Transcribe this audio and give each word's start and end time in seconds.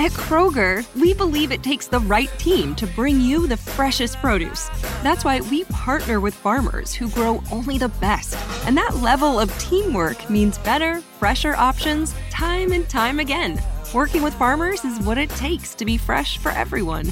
At 0.00 0.10
Kroger, 0.10 0.84
we 1.00 1.14
believe 1.14 1.52
it 1.52 1.62
takes 1.62 1.86
the 1.86 2.00
right 2.00 2.28
team 2.36 2.74
to 2.76 2.86
bring 2.88 3.20
you 3.20 3.46
the 3.46 3.56
freshest 3.56 4.16
produce. 4.16 4.68
That's 5.04 5.24
why 5.24 5.40
we 5.42 5.62
partner 5.66 6.18
with 6.18 6.34
farmers 6.34 6.92
who 6.92 7.08
grow 7.10 7.40
only 7.52 7.78
the 7.78 7.90
best. 8.00 8.36
And 8.66 8.76
that 8.76 8.96
level 8.96 9.38
of 9.38 9.56
teamwork 9.60 10.28
means 10.28 10.58
better, 10.58 11.00
fresher 11.20 11.54
options 11.54 12.12
time 12.28 12.72
and 12.72 12.88
time 12.88 13.20
again. 13.20 13.62
Working 13.94 14.24
with 14.24 14.34
farmers 14.34 14.84
is 14.84 14.98
what 14.98 15.16
it 15.16 15.30
takes 15.30 15.76
to 15.76 15.84
be 15.84 15.96
fresh 15.96 16.38
for 16.38 16.50
everyone. 16.50 17.06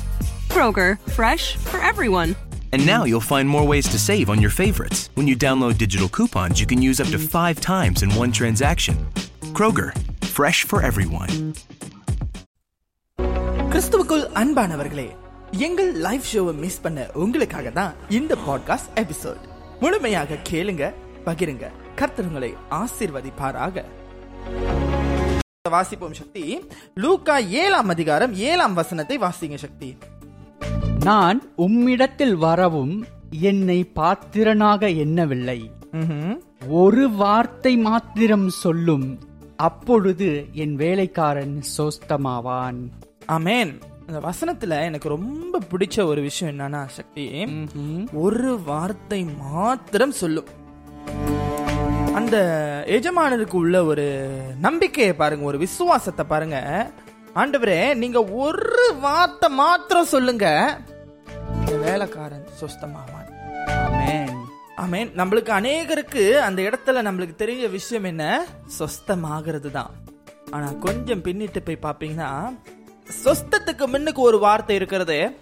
Kroger, 0.49 0.99
fresh 1.13 1.55
for 1.55 1.79
everyone. 1.79 2.35
And 2.73 2.85
now 2.85 3.05
you'll 3.05 3.21
find 3.21 3.49
more 3.49 3.65
ways 3.65 3.87
to 3.91 3.99
save 3.99 4.29
on 4.29 4.41
your 4.41 4.51
favorites. 4.51 5.09
When 5.15 5.29
you 5.29 5.37
download 5.37 5.79
digital 5.79 6.09
coupons, 6.09 6.59
you 6.59 6.67
can 6.67 6.83
use 6.83 6.99
up 6.99 7.09
to 7.09 7.19
five 7.21 7.61
times 7.61 8.03
in 8.03 8.13
one 8.17 8.33
transaction. 8.33 9.07
Kroger, 9.55 9.97
fresh 10.25 10.65
for 10.65 10.83
everyone. 10.83 11.55
கிறிஸ்துவுக்குள் 13.83 14.25
அன்பானவர்களே 14.41 15.07
எங்கள் 15.51 15.95
live 15.95 16.21
ஷோவை 16.33 16.55
miss 16.55 16.81
பண்ண 16.81 17.07
உங்களுக்காக 17.15 17.71
தான் 17.71 17.95
இந்த 18.09 18.37
podcast 18.47 18.91
episode 18.95 19.41
முழுமையாக 19.81 20.39
கேளுங்க 20.51 20.93
பகிருங்க. 21.25 21.65
கர்த்தர் 21.95 22.27
உங்களை 22.27 22.55
ஆசீர்வதிப்பாராக. 22.71 23.85
வாசிப்போம் 25.71 26.13
சக்தி. 26.13 26.65
லூக்கா 26.95 27.39
ஏழாம் 27.39 27.89
அதிகாரம் 27.89 28.35
ஏழாம் 28.35 28.75
வசனத்தை 28.75 29.19
வாசிங்க 29.19 29.55
சக்தி. 29.55 29.97
நான் 31.05 31.43
உம்மிடத்தில் 31.59 32.35
வரவும் 32.35 33.05
என்னை 33.31 33.91
பாத்திரனாக 33.95 34.97
எண்ணவில்லை. 34.97 35.71
ஒரு 36.69 37.11
வார்த்தை 37.11 37.77
மாத்திரம் 37.77 38.49
சொல்லும் 38.49 39.19
அப்பொழுது 39.57 40.47
என் 40.53 40.77
வேலைக்காரன் 40.77 41.63
சோஸ்தமாவான். 41.79 42.83
ஆமென். 43.27 43.81
இந்த 44.07 44.21
வசனத்துல 44.29 44.83
எனக்கு 44.83 45.09
ரொம்ப 45.09 45.59
பிடிச்ச 45.71 46.05
ஒரு 46.05 46.21
விஷயம் 46.21 46.59
என்னன்னா 46.59 46.87
சக்தி 46.87 47.47
ஒரு 48.13 48.63
வார்த்தை 48.63 49.25
மாத்திரம் 49.25 50.11
சொல்லும். 50.11 50.47
அந்த 52.15 52.37
எஜமானருக்கு 52.87 53.53
உள்ள 53.53 53.85
ஒரு 53.85 54.29
நம்பிக்கையை 54.61 55.15
பாருங்க 55.15 55.45
ஒரு 55.45 55.59
விசுவாசத்தை 55.59 56.25
பாருங்க. 56.29 56.91
ஆண்டவரே 57.35 57.95
நீங்க 57.95 58.25
ஒரு 58.25 58.95
வார்த்தை 59.01 59.51
மாத்திரம் 59.51 60.05
சொல்லுங்க. 60.05 60.79
வேலைக்காரன் 61.81 62.47
சொஸ்தமாவான். 62.61 63.31
ஆமென். 64.77 65.09
நம்மளுக்கு 65.09 65.51
அநேகருக்கு 65.61 66.33
அந்த 66.33 66.63
இடத்துல 66.63 67.03
நம்மளுக்கு 67.09 67.35
தெரிஞ்ச 67.39 67.71
விஷயம் 67.71 68.05
என்ன? 68.05 68.45
சொஸ்தமாகிறது 68.79 69.71
தான் 69.71 69.91
ஆனா 70.51 70.71
கொஞ்சம் 70.71 71.23
பின்னிட்டு 71.23 71.59
போய் 71.65 71.83
பாப்பீங்கன்னா 71.83 72.53
சொஸ்தத்துக்கு 73.25 73.87
முன்னுக்கு 73.87 74.23
ஒரு 74.23 74.39
வார்த்தை 74.39 74.77
இருக்கிறது. 74.77 75.37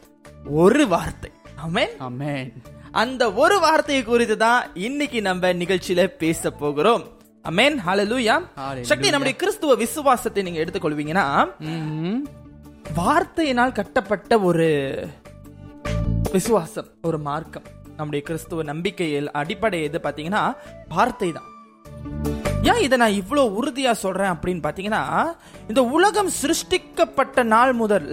ஒரு 0.44 0.88
வார்த்தை. 0.88 1.30
ஆமென். 1.56 1.98
ஆமென். 1.98 2.52
அந்த 2.90 3.32
ஒரு 3.32 3.60
வார்த்தையை 3.60 4.04
குறித்து 4.04 4.36
தான் 4.36 4.64
இன்னைக்கு 4.74 5.22
நம்ம 5.22 5.52
நிகழ்ச்சியில 5.52 6.06
பேச 6.06 6.50
போகிறோம். 6.50 7.02
அமேன் 7.48 7.76
ஹalleluya. 7.86 8.40
சக்தி 8.82 9.10
நம்முடைய 9.10 9.38
கிறிஸ்துவ 9.38 9.74
விசுவாசத்தை 9.74 10.42
நீங்க 10.42 10.64
எடுத்துக்கொள்வீங்கன்னா. 10.64 11.48
வார்த்தையினால் 12.96 13.72
கட்டப்பட்ட 13.72 14.40
ஒரு 14.40 14.68
விசுவாசம் 16.32 16.86
ஒரு 17.02 17.18
மார்க்கம். 17.18 17.62
நம்முடைய 17.96 18.24
கிறிஸ்துவ 18.24 18.62
நம்பிக்கையில் 18.62 19.30
அடிப்படை 19.30 19.82
எது 19.82 20.00
பாத்தீங்கன்னா 20.02 20.54
வார்த்தை 20.88 21.32
தான் 21.32 21.48
ஏன் 22.70 22.82
இதை 22.86 22.96
நான் 23.02 23.18
இவ்வளவு 23.20 23.56
உறுதியா 23.60 23.92
சொல்றேன் 24.04 24.32
அப்படின்னு 24.34 24.64
பாத்தீங்கன்னா 24.66 25.04
இந்த 25.70 25.82
உலகம் 25.96 26.30
சிருஷ்டிக்கப்பட்ட 26.40 27.42
நாள் 27.54 27.72
முதல் 27.82 28.10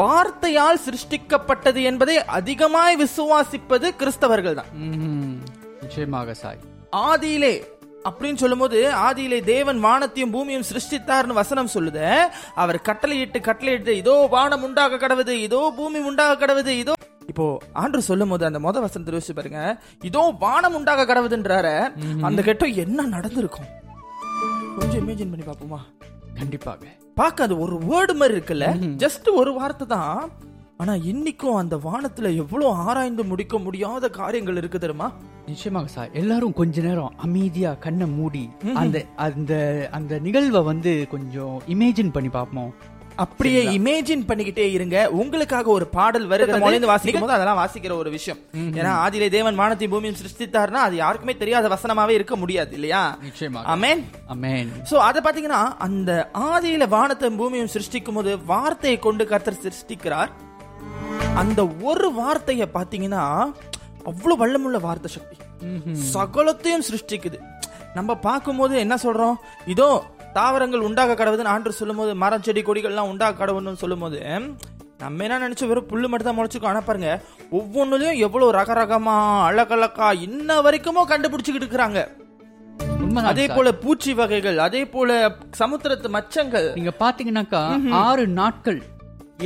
வார்த்தையால் 0.00 0.84
சிருஷ்டிக்கப்பட்டது 0.86 1.80
என்பதை 1.90 2.16
அதிகமாய் 2.38 2.98
விசுவாசிப்பது 3.02 3.86
கிறிஸ்தவர்கள் 4.00 4.58
தான். 4.58 4.70
நிச்சயமாக 5.82 6.34
சாய். 6.42 6.60
ஆதியிலே 7.08 7.54
அப்படின்னு 8.08 8.40
சொல்லும்போது 8.42 8.78
ஆதியிலே 9.06 9.38
தேவன் 9.50 9.80
வானத்தையும் 9.86 10.34
பூமியும் 10.34 10.66
சிருஷ்டித்தார்னு 10.68 11.38
வசனம் 11.40 11.72
சொல்லுது. 11.74 12.04
அவர் 12.62 12.78
கட்டளையிட்டு 12.88 13.40
கட்டளையிட்டு 13.48 13.94
இதோ 14.02 14.14
வானம் 14.36 14.64
உண்டாக 14.68 15.00
கடவுது 15.04 15.34
இதோ 15.46 15.62
பூமி 15.78 16.00
உண்டாக 16.10 16.38
கடவுது 16.42 16.74
இதோ 16.82 16.94
இப்போ 17.32 17.46
ஆண்டு 17.80 18.06
சொல்லும் 18.10 18.30
போது 18.32 18.44
அந்த 18.48 18.60
முத 18.66 18.76
வசனத்தை 18.84 19.12
யோசிச்சு 19.14 19.38
பாருங்க. 19.38 19.62
இதோ 20.10 20.22
வானம் 20.44 20.76
உண்டாக 20.78 21.06
கடவுதுன்றார 21.10 21.66
அந்த 22.28 22.40
கெட்டம் 22.46 22.78
என்ன 22.84 23.08
நடந்திருக்கும்? 23.16 23.68
கொஞ்சம் 24.80 25.00
இமேஜின் 25.02 25.30
பண்ணி 25.30 25.44
பாப்போமா 25.46 25.78
கண்டிப்பாக 26.38 26.90
பார்க்க 27.20 27.46
அது 27.46 27.54
ஒரு 27.64 27.76
வேர்டு 27.88 28.12
மாதிரி 28.18 28.34
இருக்குல்ல? 28.36 28.66
ஜஸ்ட் 29.02 29.28
ஒரு 29.40 29.52
வார்த்தை 29.56 29.86
தான். 29.86 30.20
ஆனா 30.82 30.92
இன்னைக்கும் 31.10 31.58
அந்த 31.60 31.76
வானத்துல 31.86 32.30
எவ்வளவு 32.42 32.68
ஆராய்ந்து 32.86 33.22
முடிக்க 33.30 33.58
முடியாத 33.58 34.10
காரியங்கள் 34.18 34.58
இருக்கு 34.60 34.78
தெரியுமா? 34.78 35.08
நிச்சயமாக 35.46 35.88
சார். 35.94 36.12
எல்லாரும் 36.20 36.54
கொஞ்ச 36.60 36.82
நேரம் 36.86 37.16
அமைதியா 37.26 37.72
கண்ணை 37.86 38.06
மூடி 38.18 38.44
அந்த 38.82 38.98
அந்த 39.26 39.52
அந்த 39.98 40.20
நிகழ்வை 40.26 40.62
வந்து 40.70 40.92
கொஞ்சம் 41.14 41.56
இமேஜின் 41.74 42.14
பண்ணி 42.16 42.30
பார்ப்போம். 42.38 42.70
அப்படியே 43.24 43.60
இமேஜின் 43.76 44.24
பண்ணிக்கிட்டே 44.28 44.66
இருங்க. 44.74 44.96
உங்களுக்காக 45.20 45.70
ஒரு 45.76 45.86
பாடல் 45.96 46.26
வருகிறது 46.32 46.90
வாசிக்கும் 46.90 47.24
போது 47.24 47.36
அதெல்லாம் 47.36 47.60
வாசிக்கிற 47.60 47.92
ஒரு 48.02 48.10
விஷயம். 48.16 48.40
ஏன்னா 48.78 48.92
ஆதியிலே 49.04 49.28
தேவன் 49.36 49.58
வானத்தையும் 49.60 49.94
பூமியும் 49.94 50.18
சிருஷ்டித்தார்னா 50.20 50.80
அது 50.86 50.96
யாருக்குமே 51.02 51.34
தெரியாத 51.42 51.68
வசனமாவே 51.74 52.16
இருக்க 52.18 52.36
முடியாது 52.42 52.74
இல்லையா. 52.78 53.02
ஆமென். 53.74 54.02
அமேன் 54.34 54.70
சோ 54.90 54.98
அத 55.08 55.22
பாத்தீங்கன்னா 55.26 55.62
அந்த 55.86 56.10
ஆதியில 56.50 56.88
வானத்தையும் 56.96 57.40
பூமியும் 57.40 57.72
சிருஷ்டிக்கும் 57.74 58.18
போது 58.20 58.34
வார்த்தையை 58.52 58.98
கொண்டு 59.08 59.26
கர்த்தர் 59.32 59.62
சிருஷ்டிக்கிறார். 59.64 60.32
அந்த 61.42 61.60
ஒரு 61.90 62.08
வார்த்தைய 62.20 62.66
பாத்தீங்கன்னா 62.78 63.24
அவ்வளவு 64.10 64.40
வல்லமுள்ள 64.42 64.80
வார்த்தை 64.86 65.10
சக்தி. 65.16 65.36
சகலத்தையும் 66.12 66.86
சிருஷ்டிக்குது. 66.88 67.38
நம்ம 67.96 68.14
பார்க்கும்போது 68.28 68.74
என்ன 68.84 68.94
சொல்றோம்? 69.04 69.36
இதோ 69.74 69.88
தாவரங்கள் 70.34 70.80
உண்டாக 70.80 71.14
கடவுதுன்னு 71.14 71.46
ஆண்டு 71.46 71.72
சொல்லும்போது 71.72 72.14
மரம் 72.14 72.42
செடி 72.42 72.62
கொடிகள்லாம் 72.62 73.10
உண்டாக 73.10 73.38
கடவுன்னு 73.40 73.72
சொல்லும்போது 73.74 74.20
நம்ம 74.98 75.22
என்ன 75.22 75.38
நினைச்சு 75.38 75.66
வெறும் 75.66 75.88
புல்லு 75.90 76.08
மட்டும் 76.08 76.28
தான் 76.28 76.38
முளைச்சுக்கோ 76.38 76.64
ஆனா 76.64 76.80
பாருங்க 76.80 77.10
ஒவ்வொன்றுலயும் 77.52 78.18
எவ்வளவு 78.18 78.52
ரக 78.52 78.72
ரகமா 78.74 79.16
அழகழகா 79.44 80.12
இன்ன 80.20 80.60
வரைக்குமோ 80.60 81.02
கண்டுபிடிச்சுக்கிட்டு 81.04 81.64
இருக்கிறாங்க. 81.64 82.00
அதே. 83.24 83.44
போல 83.48 83.72
பூச்சி 83.74 84.12
வகைகள் 84.12 84.58
அதே 84.58 84.84
போல 84.86 85.10
சமுத்திரத்து 85.58 86.08
மச்சங்கள். 86.08 86.66
நீங்க 86.74 86.92
பாத்தீங்கன்னாக்கா 87.00 87.62
ஆறு 88.00 88.26
நாட்கள் 88.26 88.80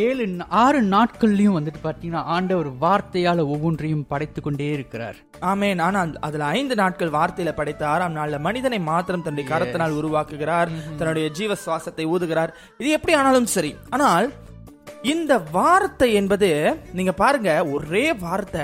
ஏழு 0.00 0.36
ஆறு 0.48 0.82
நாட்கள்லயும் 0.82 1.56
வந்துட்டு 1.56 1.80
பாத்தீங்கன்னா 1.84 2.22
ஆண்டவர் 2.34 2.68
வார்த்தையால 2.74 3.46
ஒவ்வொன்றையும் 3.46 4.06
படைத்து 4.06 4.42
கொண்டே 4.42 4.72
இருக்கிறார். 4.72 5.16
ஆமேன். 5.40 5.80
ஆனால் 5.80 6.18
அதுல 6.20 6.44
ஐந்து 6.44 6.74
நாட்கள் 6.74 7.10
வார்த்தையில 7.10 7.52
படைத்த 7.54 7.88
ஆறாம் 7.88 8.16
நாள்ல 8.16 8.38
மனிதனை 8.40 8.78
மாத்திரம் 8.78 9.22
தன்னுடைய 9.22 9.46
கரத்தினால் 9.50 9.98
உருவாக்குகிறார் 10.00 10.70
தன்னுடைய 10.96 11.28
ஜீவ 11.30 11.56
சுவாசத்தை 11.66 12.06
ஊதுகிறார். 12.14 12.48
இது 12.78 12.90
எப்படி 12.90 13.12
ஆனாலும் 13.12 13.46
சரி. 13.46 13.74
ஆனால் 13.90 14.32
இந்த 15.02 15.38
வார்த்தை 15.38 16.14
என்பது 16.14 16.76
நீங்க 16.92 17.12
பாருங்க 17.12 17.66
ஒரே 17.66 18.12
வார்த்தை 18.12 18.60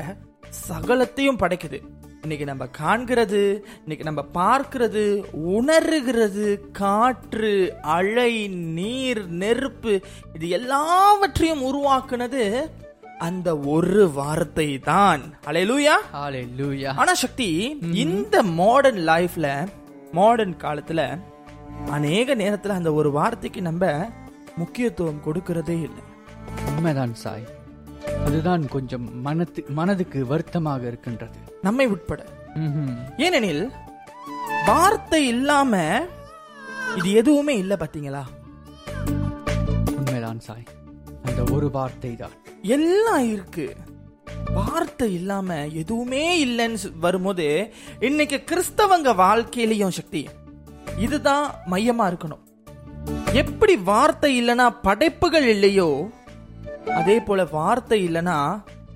சகலத்தையும் 0.68 1.40
படைக்குது. 1.44 1.80
இன்னைக்கு 2.22 2.44
நம்ம 2.44 2.66
காண்கிறது 2.78 3.40
இன்னைக்கு 3.82 4.04
நம்ம 4.04 4.24
பார்க்கிறது 4.34 5.02
உணர்கிறது 5.34 6.60
காற்று 6.72 7.72
அலை 7.82 8.48
நீர் 8.48 9.26
நெருப்பு 9.26 10.00
இது 10.34 10.48
எல்லாவற்றையும் 10.48 11.62
உருவாக்குனது 11.62 12.68
அந்த 13.18 13.58
ஒரு 13.58 14.10
வார்த்தை 14.12 14.78
தான் 14.78 15.22
அலையலூயா. 15.46 15.94
ஹalleluya 16.12 16.96
ஆனா 16.96 17.14
சக்தி 17.14 17.78
இந்த 17.92 18.42
மாடர்ன் 18.42 18.96
லைஃப்ல 18.96 19.68
மாடர்ன் 20.12 20.56
காலத்துல 20.56 21.18
அநேக 21.90 22.34
நேரத்துல 22.34 22.68
அந்த 22.68 22.92
ஒரு 22.92 23.10
வார்த்தைக்கு 23.10 23.62
நம்ம 23.62 24.10
முக்கியத்துவம் 24.56 25.22
கொடுக்கறதே 25.26 25.76
இல்லை. 25.82 26.02
உண்மைதான் 26.68 27.14
சாய். 27.14 27.46
அதுதான் 28.24 28.68
கொஞ்சம் 28.68 29.22
மனத்து 29.22 29.64
மனதுக்கு 29.68 30.26
வருத்தமாக 30.26 30.86
இருக்கின்றது. 30.86 31.38
நம்மை 31.66 31.86
உட்பட. 31.94 32.20
ஏனெனில் 33.26 33.64
வார்த்தை 34.68 35.20
இல்லாம 35.32 35.72
இது 36.98 37.08
எதுவுமே 37.20 37.54
இல்ல 37.62 37.72
பாத்தீங்களா? 37.80 38.22
உண்மைதான் 39.96 40.40
சாய். 40.46 40.66
அந்த 41.28 41.40
ஒரு 41.54 41.66
வார்த்தை 41.76 42.12
தான். 42.16 42.34
எல்லாம் 42.76 43.26
இருக்கு. 43.34 43.66
வார்த்தை 44.58 45.08
இல்லாம 45.18 45.56
எதுவுமே 45.82 46.24
இல்லைன்னு 46.44 46.90
வரும்போது 47.06 47.46
இன்னைக்கு 48.08 48.38
கிறிஸ்தவங்க 48.50 49.14
வாழ்க்கையிலையும் 49.24 49.96
சக்தி. 49.98 50.22
இதுதான் 51.06 51.46
மையமா 51.72 52.06
இருக்கணும். 52.10 52.44
எப்படி 53.42 53.74
வார்த்தை 53.90 54.30
இல்லைன்னா 54.40 54.66
படைப்புகள் 54.82 55.48
இல்லையோ 55.54 55.88
அதே 57.00 57.16
போல 57.20 57.40
வார்த்தை 57.58 57.98
இல்லைன்னா 58.08 58.36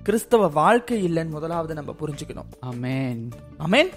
கிறிஸ்தவ 0.07 0.47
வாழ்க்கை 0.47 0.97
இல்லைன்னு 1.07 1.35
முதலாவது 1.35 1.73
நம்ம 1.73 1.95
புரிஞ்சுக்கணும். 1.99 2.49
அமேன் 2.71 3.21
அமேன் 3.65 3.91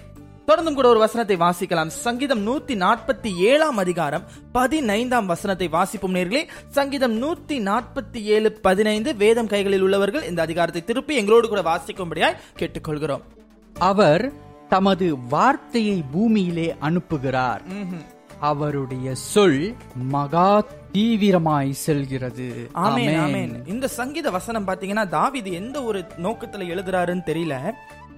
தொடர்ந்தும் 0.47 0.73
கூட 0.73 0.87
ஒரு 0.89 0.99
வசனத்தை 0.99 1.35
வாசிக்கலாம். 1.37 1.87
சங்கீதம் 1.87 2.43
நூத்தி 2.47 2.75
நாற்பத்தி 2.83 3.35
ஏழாம் 3.35 3.77
அதிகாரம் 3.77 4.23
பதினைந்தாம் 4.51 5.25
வசனத்தை 5.25 5.67
வாசிப்போம் 5.67 6.15
நேர்களே. 6.17 6.43
சங்கீதம் 6.69 7.15
நூத்தி 7.23 7.57
நாற்பத்தி 7.69 8.21
ஏழு 8.35 8.51
பதினைந்து 8.51 9.15
வேதம் 9.15 9.47
கைகளில் 9.47 9.81
உள்ளவர்கள் 9.81 10.27
இந்த 10.29 10.41
அதிகாரத்தை 10.41 10.83
திருப்பி 10.83 11.15
எங்களோடு 11.15 11.47
கூட 11.47 11.61
வாசிக்கும்படியாய் 11.61 12.39
கேட்டுக்கொள்கிறோம். 12.59 13.25
அவர் 13.75 14.31
தமது 14.69 15.07
வார்த்தையை 15.29 16.03
பூமியிலே 16.11 16.75
அனுப்புகிறார். 16.81 17.61
அவருடைய 18.39 19.15
சொல் 19.15 19.75
மகா 19.95 20.63
தீவிரமாய் 20.93 21.71
செல்கிறது. 21.85 22.47
இந்த 23.65 23.87
சங்கீத 23.87 24.29
வசனம் 24.29 24.67
பாத்தீங்கன்னா 24.67 25.07
தாவீது 25.07 25.51
எந்த 25.51 25.83
ஒரு 25.83 25.99
நோக்கத்துல 26.23 26.67
எழுதுறாருன்னு 26.73 27.27
தெரியல. 27.31 27.55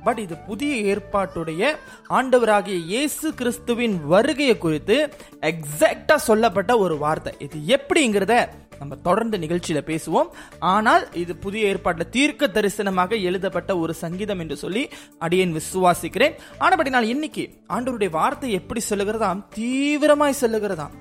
பட் 0.04 0.20
இது 0.20 0.36
புதிய 0.38 0.74
ஏற்பாட்டுடைய 0.92 1.72
ஆண்டவராகிய 2.10 2.78
இயேசு 2.86 3.34
கிறிஸ்துவின் 3.34 4.06
வருகையை 4.06 4.58
குறித்து 4.58 4.98
எக்ஸாக்டா 5.42 6.16
சொல்லப்பட்ட 6.16 6.78
ஒரு 6.78 6.98
வார்த்தை. 6.98 7.34
இது 7.40 7.78
எப்படிங்கிறத 7.78 8.50
நம்ம 8.80 8.96
தொடர்ந்து 8.96 9.38
நிகழ்ச்சியில 9.38 9.80
பேசுவோம். 9.92 10.30
ஆனால் 10.60 11.14
இது 11.14 11.36
புதிய 11.36 11.74
ஏற்பாட்டுல 11.74 12.10
தீர்க்க 12.10 12.48
தரிசனமாக 12.48 13.22
எழுதப்பட்ட 13.22 13.78
ஒரு 13.78 13.94
சங்கீதம் 13.94 14.40
என்று 14.40 14.58
சொல்லி 14.58 14.90
அடியேன் 15.20 15.56
விசுவாசிக்கிறேன். 15.60 16.36
ஆனபடினால் 16.60 17.12
இன்னைக்கு 17.14 17.46
ஆண்டவருடைய 17.70 18.10
வார்த்தை 18.10 18.52
எப்படி 18.52 18.82
சொல்லுகிறதாம்? 18.90 19.42
தீவிரமாய் 19.56 20.42
சொல்லுகிறதாம். 20.42 20.96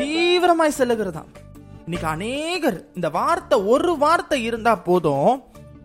தீவிரமாய் 0.00 0.78
செல்லுகிறதாம். 0.78 1.30
இன்னைக்கு 1.84 2.08
அநேகர் 2.08 2.78
இந்த 2.94 3.08
வார்த்தை 3.10 3.56
ஒரு 3.62 3.96
வார்த்தை 3.98 4.44
இருந்தா 4.44 4.74
போதும். 4.76 5.42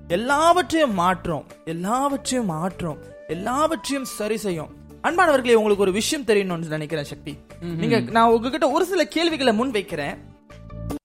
எல்லாவற்றையும் 0.08 0.94
மாற்றும். 0.94 1.46
எல்லாவற்றையும் 1.66 2.46
மாற்றும். 2.46 3.00
எல்லாவற்றையும் 3.28 4.06
சரி 4.06 4.38
செய்யும். 4.38 4.70
அன்பானவர்களே 5.04 5.54
உங்களுக்கு 5.54 5.86
ஒரு 5.86 5.92
விஷயம் 5.92 6.26
தெரியணும்னு 6.26 6.76
நினைக்கிறேன் 6.76 7.10
சக்தி. 7.12 7.34
நீங்க 7.82 8.00
நான் 8.00 8.32
உங்ககிட்ட 8.36 8.70
ஒரு 8.70 8.86
சில 8.86 9.04
கேள்விகளை 9.16 9.54
முன் 9.54 9.72
வைக்கிறேன் 9.72 10.16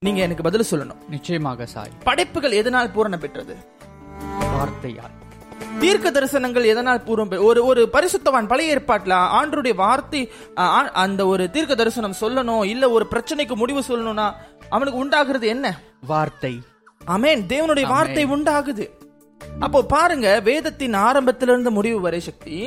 நீங்க 0.05 0.21
எனக்கு 0.21 0.43
பதில் 0.43 0.69
சொல்லணும். 0.71 1.01
நிச்சயமாக 1.09 1.65
சாய். 1.65 1.93
படைப்புகள் 2.03 2.59
எதனால் 2.61 2.91
பூரண 2.91 3.17
பெற்றது? 3.17 3.55
வார்த்தையால். 4.55 5.13
தீர்க்க 5.81 6.07
தரிசனங்கள் 6.11 6.65
எதனால் 6.71 7.03
பூர்வம் 7.05 7.31
ஒரு 7.47 7.61
ஒரு 7.65 7.81
பரிசுத்தவான் 7.93 8.49
பழைய 8.51 8.73
ஏற்பாட்டுல 8.75 9.13
ஆண்டருடைய 9.39 9.75
வார்த்தை 9.75 10.21
அந்த 11.03 11.21
ஒரு 11.25 11.43
தீர்க்க 11.55 11.75
தரிசனம் 11.75 12.19
சொல்லணும் 12.21 12.65
இல்ல 12.73 12.89
ஒரு 12.89 13.05
பிரச்சனைக்கு 13.13 13.55
முடிவு 13.61 13.81
சொல்லணும்னா 13.87 14.27
அவனுக்கு 14.69 15.01
உண்டாகிறது 15.03 15.47
என்ன? 15.47 15.65
வார்த்தை. 16.11 16.53
அமேன் 17.15 17.43
தேவனுடைய 17.53 17.87
வார்த்தை 17.93 18.25
உண்டாகுது. 18.25 18.85
அப்போ 19.59 19.79
பாருங்க 19.93 20.27
வேதத்தின் 20.49 20.95
ஆரம்பத்திலிருந்து 21.07 21.71
முடிவு 21.71 21.99
வரை 22.01 22.19
சக்தி 22.19 22.57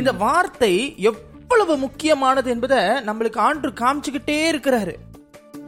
இந்த 0.00 0.12
வார்த்தை 0.24 0.72
எவ்வளவு 1.10 1.76
முக்கியமானது 1.76 2.50
என்பதை 2.50 2.80
நம்மளுக்கு 3.08 3.38
ஆண்டு 3.48 3.70
காமிச்சுக்கிட்டே 3.82 4.38
இருக்கிறாரு. 4.52 4.96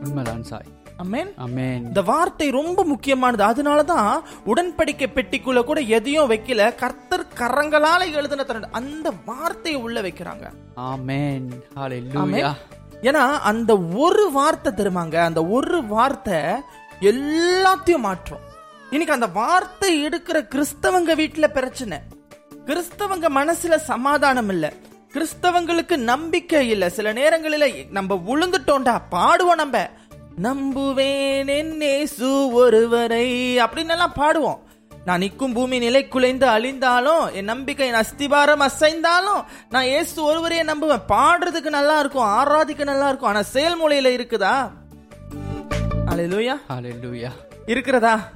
உண்மைதான் 0.05 0.45
சாய். 0.51 0.69
இந்த 1.85 2.03
வார்த்தை 2.03 2.51
ரொம்ப 2.51 2.85
முக்கியமானது. 2.85 3.43
அதனாலதான் 3.45 4.21
உடன்படிக்கை 4.47 5.07
பெட்டிக்குள்ள 5.09 5.65
கூட 5.65 5.81
எதையும் 5.81 6.31
வைக்கல. 6.31 6.75
கர்த்தர் 6.75 7.27
கரங்களால 7.37 8.13
எழுதின 8.13 8.69
அந்த 8.73 9.13
வார்த்தையை 9.25 9.81
உள்ள 9.81 10.01
வைக்கிறாங்க. 10.01 10.47
ஆமென் 12.15 12.53
ஏன்னா 13.03 13.25
அந்த 13.51 13.79
ஒரு 13.79 14.31
வார்த்தை 14.33 14.73
தருமாங்க. 14.73 15.15
அந்த 15.15 15.45
ஒரு 15.47 15.87
வார்த்தை 15.87 16.35
எல்லாத்தையும் 17.01 17.99
மாற்றும். 17.99 18.45
இன்னைக்கு 18.91 19.15
அந்த 19.15 19.27
வார்த்தை 19.27 20.07
எடுக்கிற 20.07 20.39
கிறிஸ்தவங்க 20.55 21.13
வீட்டுல 21.15 21.47
பிரச்சனை. 21.49 21.99
கிறிஸ்தவங்க 22.67 23.27
மனசுல 23.35 23.77
சமாதானம் 23.77 24.49
இல்ல. 24.49 24.73
கிறிஸ்தவங்களுக்கு 25.13 25.97
நம்பிக்கை 25.97 26.69
இல்ல. 26.69 26.89
சில 26.91 27.13
நேரங்களில 27.13 27.91
நம்ம 27.91 28.23
உளுந்துட்டோம்டா 28.27 29.01
பாடுவோம் 29.11 29.55
நம்ம. 29.55 29.91
நம்புவேன் 30.43 31.51
என்னேசு 31.61 32.53
ஒருவரை. 32.53 33.57
அப்படின்னு 33.59 33.91
எல்லாம் 33.91 34.13
பாடுவோம். 34.13 34.59
நான் 35.05 35.19
நிற்கும் 35.19 35.53
பூமி 35.53 35.79
நிலை 35.79 36.09
குலைந்து 36.09 36.47
அழிந்தாலும் 36.47 37.33
என் 37.33 37.45
நம்பிக்கை 37.45 37.89
என் 37.89 37.95
அஸ்திபாரம் 37.95 38.69
அசைந்தாலும் 38.69 39.43
நான் 39.69 39.85
இயேசு 39.85 40.25
ஒருவரையே 40.25 40.63
நம்புவேன். 40.63 41.07
பாடுறதுக்கு 41.09 41.69
நல்லா 41.69 41.99
இருக்கும் 41.99 42.25
ஆராதிக்க 42.25 42.85
நல்லா 42.85 43.09
இருக்கும் 43.09 43.29
ஆனா 43.29 43.41
செயல்முறையில 43.53 44.11
இருக்குதா? 44.19 44.71
அலையிலூயா 46.07 46.55
ஹalleluya 46.69 47.31
இருக்கிறதா? 47.67 48.29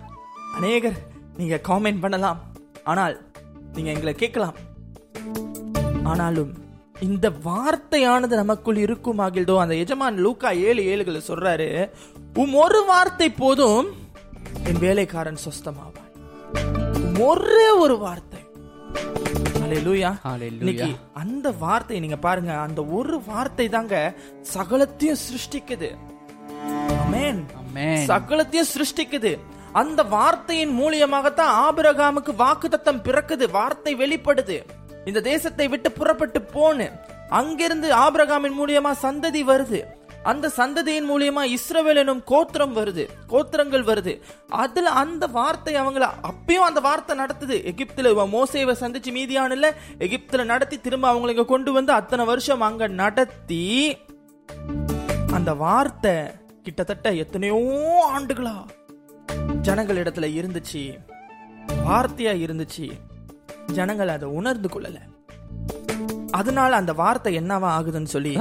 அநேகர் 0.57 0.99
நீங்க 1.37 1.61
காமெண்ட் 1.69 2.01
பண்ணலாம். 2.01 2.41
ஆனால் 2.85 3.21
நீங்க 3.75 3.91
எங்களை 3.91 4.15
கேட்கலாம். 4.15 4.55
ஆனாலும் 6.05 6.53
இந்த 6.95 7.31
வார்த்தையானது 7.45 8.35
நமக்குள் 8.41 8.77
இருக்குமாகில்தோ 8.77 9.55
அந்த 9.59 9.75
எஜமான் 9.75 10.19
லூக்கா 10.25 10.51
ஏழு 10.51 10.83
ஏழுகளை 10.93 11.21
சொல்றாரு 11.29 11.89
உம் 12.35 12.55
ஒரு 12.55 12.85
வார்த்தை 12.85 13.31
போதும் 13.31 13.89
என் 14.69 14.79
வேலைக்காரன் 14.79 15.39
சொஸ்தமாவான். 15.45 16.11
ஒரே 17.29 17.69
ஒரு 17.85 17.99
வார்த்தை. 17.99 18.41
இன்னைக்கு 20.61 20.89
அந்த 21.13 21.51
வார்த்தை 21.65 22.01
நீங்க 22.01 22.17
பாருங்க 22.17 22.53
அந்த 22.59 22.85
ஒரு 22.85 23.23
வார்த்தை 23.27 23.69
தாங்க 23.69 24.15
சகலத்தையும் 24.55 25.23
சிருஷ்டிக்குது. 25.27 25.91
சகலத்தையும் 28.13 28.71
சிருஷ்டிக்குது. 28.75 29.33
அந்த 29.73 30.03
வார்த்தையின் 30.03 30.79
மூலியமாகத்தான் 30.81 31.53
ஆபிரகாமுக்கு 31.67 32.33
வாக்குத்தத்தம் 32.45 33.05
பிறக்குது 33.09 33.51
வார்த்தை 33.51 33.95
வெளிப்படுது. 33.97 34.59
இந்த 35.05 35.21
தேசத்தை 35.21 35.69
விட்டு 35.69 35.93
புறப்பட்டு 35.93 36.41
போன்னு. 36.55 36.87
அங்கிருந்து 37.29 37.89
ஆபிரகாமின் 37.95 38.59
மூலியமா 38.61 38.93
சந்ததி 39.03 39.43
வருது. 39.51 39.81
அந்த 40.23 40.51
சந்ததியின் 40.57 41.09
மூலியமா 41.11 41.43
இஸ்ரவேல் 41.55 42.01
எனும் 42.03 42.25
கோத்திரம் 42.25 42.77
வருது. 42.77 43.09
கோத்திரங்கள் 43.29 43.85
வருது. 43.85 44.21
அதுல 44.49 44.91
அந்த 44.91 45.27
வார்த்தை 45.27 45.75
அவங்கள 45.75 46.09
அப்பயும் 46.31 46.69
அந்த 46.69 46.81
வார்த்தை 46.81 47.19
நடத்துது. 47.19 47.57
எகிப்துல 47.71 48.11
இவன் 48.11 48.33
மோசேவை 48.33 48.75
சந்திச்சு 48.83 49.11
மீதியானுல 49.19 49.71
எகிப்துல 49.99 50.45
நடத்தி 50.45 50.81
திரும்ப 50.81 51.13
அவங்களை 51.13 51.29
இங்க 51.29 51.45
கொண்டு 51.45 51.73
வந்து 51.73 51.93
அத்தனை 51.93 52.25
வருஷம் 52.25 52.61
அங்க 52.61 52.87
நடத்தி 52.87 53.97
அந்த 55.33 55.55
வார்த்தை 55.55 56.15
கிட்டத்தட்ட 56.63 57.13
எத்தனையோ 57.13 57.57
ஆண்டுகளா 58.19 58.57
ஜனங்களிடத்துல 59.63 60.27
இருந்துச்சு. 60.41 60.83
வார்த்தையா 61.89 62.33
இருந்துச்சு. 62.45 62.87
ஜனங்கள் 63.79 64.15
அதை 64.17 64.29
உணர்ந்து 64.41 64.69
கொள்ளல. 64.75 64.99
அதனால 66.41 66.77
அந்த 66.81 66.93
வார்த்தை 67.01 67.33
என்னவா 67.41 67.71
ஆகுதுன்னு 67.79 68.13
சொல்லி 68.17 68.33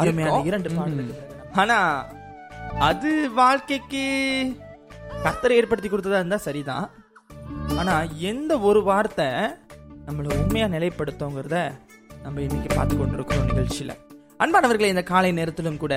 அருமையான 0.00 0.40
இரண்டு 0.48 0.68
பாடல்கள் 0.76 1.08
ஆனா 1.62 1.78
அது 2.88 3.12
வாழ்க்கைக்கு 3.40 4.02
கர்த்தரை 5.24 5.56
ஏற்படுத்தி 5.60 5.88
கொடுத்ததா 5.88 6.20
இருந்தா 6.22 6.38
சரிதான். 6.46 6.86
ஆனா 7.80 7.94
எந்த 8.30 8.52
ஒரு 8.68 8.82
வார்த்தை 8.90 9.28
நம்மள 10.06 10.36
உண்மையா 10.40 10.66
நிலைப்படுத்துங்கிறத 10.76 11.58
நம்ம 12.24 12.40
இன்னைக்கு 12.46 12.70
பார்த்து 12.76 12.94
கொண்டிருக்கிறோம் 12.96 13.50
நிகழ்ச்சியில. 13.50 13.92
அன்பானவர்களே 14.42 14.92
இந்த 14.92 15.04
காலை 15.10 15.32
நேரத்திலும் 15.38 15.80
கூட 15.82 15.94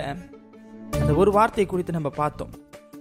அந்த 1.01 1.11
ஒரு 1.21 1.31
வார்த்தை 1.37 1.65
குறித்து 1.65 1.97
நம்ம 1.97 2.09
பார்த்தோம். 2.21 2.53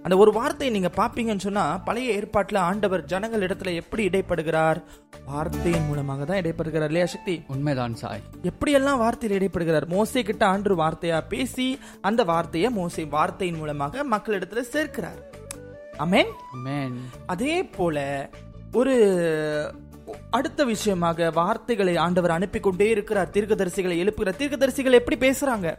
அந்த 0.05 0.17
ஒரு 0.17 0.31
வார்த்தையை 0.31 0.79
நீங்க 0.79 0.89
பாப்பீங்கன்னு 0.97 1.45
சொன்னா 1.45 1.77
பழைய 1.77 2.09
ஏற்பாட்டுல 2.17 2.57
ஆண்டவர் 2.57 3.03
ஜனங்கள் 3.03 3.45
இடத்துல 3.47 3.75
எப்படி 3.75 4.03
இடைப்படுகிறார்? 4.07 4.79
வார்த்தையின் 5.25 5.85
மூலமாக 5.85 6.25
தான் 6.25 6.37
இடைப்படுகிறார் 6.37 6.89
இல்லையா 6.91 7.05
சக்தி? 7.05 7.43
உண்மைதான் 7.47 7.95
சாய். 7.95 8.21
எப்படியெல்லாம் 8.43 9.01
வார்த்தையில் 9.03 9.35
இடைப்படுகிறார்? 9.37 9.87
மோசே 9.87 10.21
கிட்ட 10.21 10.45
ஆண்டு 10.45 10.75
வார்த்தையா 10.75 11.21
பேசி 11.29 11.79
அந்த 12.01 12.23
வார்த்தையை 12.23 12.69
மோசே 12.69 13.05
வார்த்தையின் 13.05 13.57
மூலமாக 13.57 14.05
மக்களிடத்துல 14.11 14.63
சேர்க்கிறார். 14.73 15.19
அமேன் 15.99 16.93
அதே 17.25 17.63
போல 17.63 18.29
ஒரு 18.73 18.95
அடுத்த 20.29 20.63
விஷயமாக 20.63 21.31
வார்த்தைகளை 21.31 21.95
ஆண்டவர் 21.95 22.31
அனுப்பி 22.31 22.59
கொண்டே 22.59 22.89
இருக்கிறார். 22.89 23.29
தீர்க்கதரிசிகளை 23.33 23.97
எழுப்புகிறார். 24.03 24.39
தீர்க்கதரிசிகள் 24.41 24.99
எப்படி 25.01 25.17
பேசுறாங்க? 25.27 25.77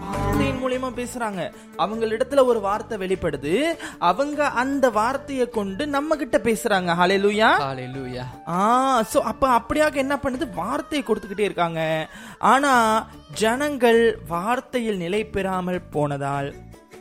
வார்த்தையின் 0.00 0.60
மூலியமா 0.62 0.88
பேசுறாங்க. 0.98 1.52
அவங்களிடத்துல 1.78 2.44
ஒரு 2.44 2.60
வார்த்தை 2.60 2.98
வெளிப்படுது. 2.98 3.76
அவங்க 3.98 4.46
அந்த 4.46 4.90
வார்த்தையை 4.90 5.48
கொண்டு 5.48 5.86
நம்ம 5.86 6.16
கிட்ட 6.16 6.38
பேசுறாங்க. 6.38 6.90
ஹalleluya. 7.00 7.50
ஹalleluya. 7.60 8.24
ஆ 8.48 9.00
சோ 9.00 9.16
அப்ப 9.16 9.58
அப்படியாக 9.58 9.94
என்ன 9.94 10.16
பண்ணுது? 10.16 10.54
வார்த்தையை 10.54 11.08
கொடுத்துக்கிட்டே 11.08 11.38
இருக்காங்க. 11.38 12.08
ஆனா 12.38 13.06
ஜனங்கள் 13.32 14.18
வார்த்தையில் 14.30 14.96
நிலை 14.96 15.24
பெறாமல் 15.24 15.82
போனதால் 15.82 16.54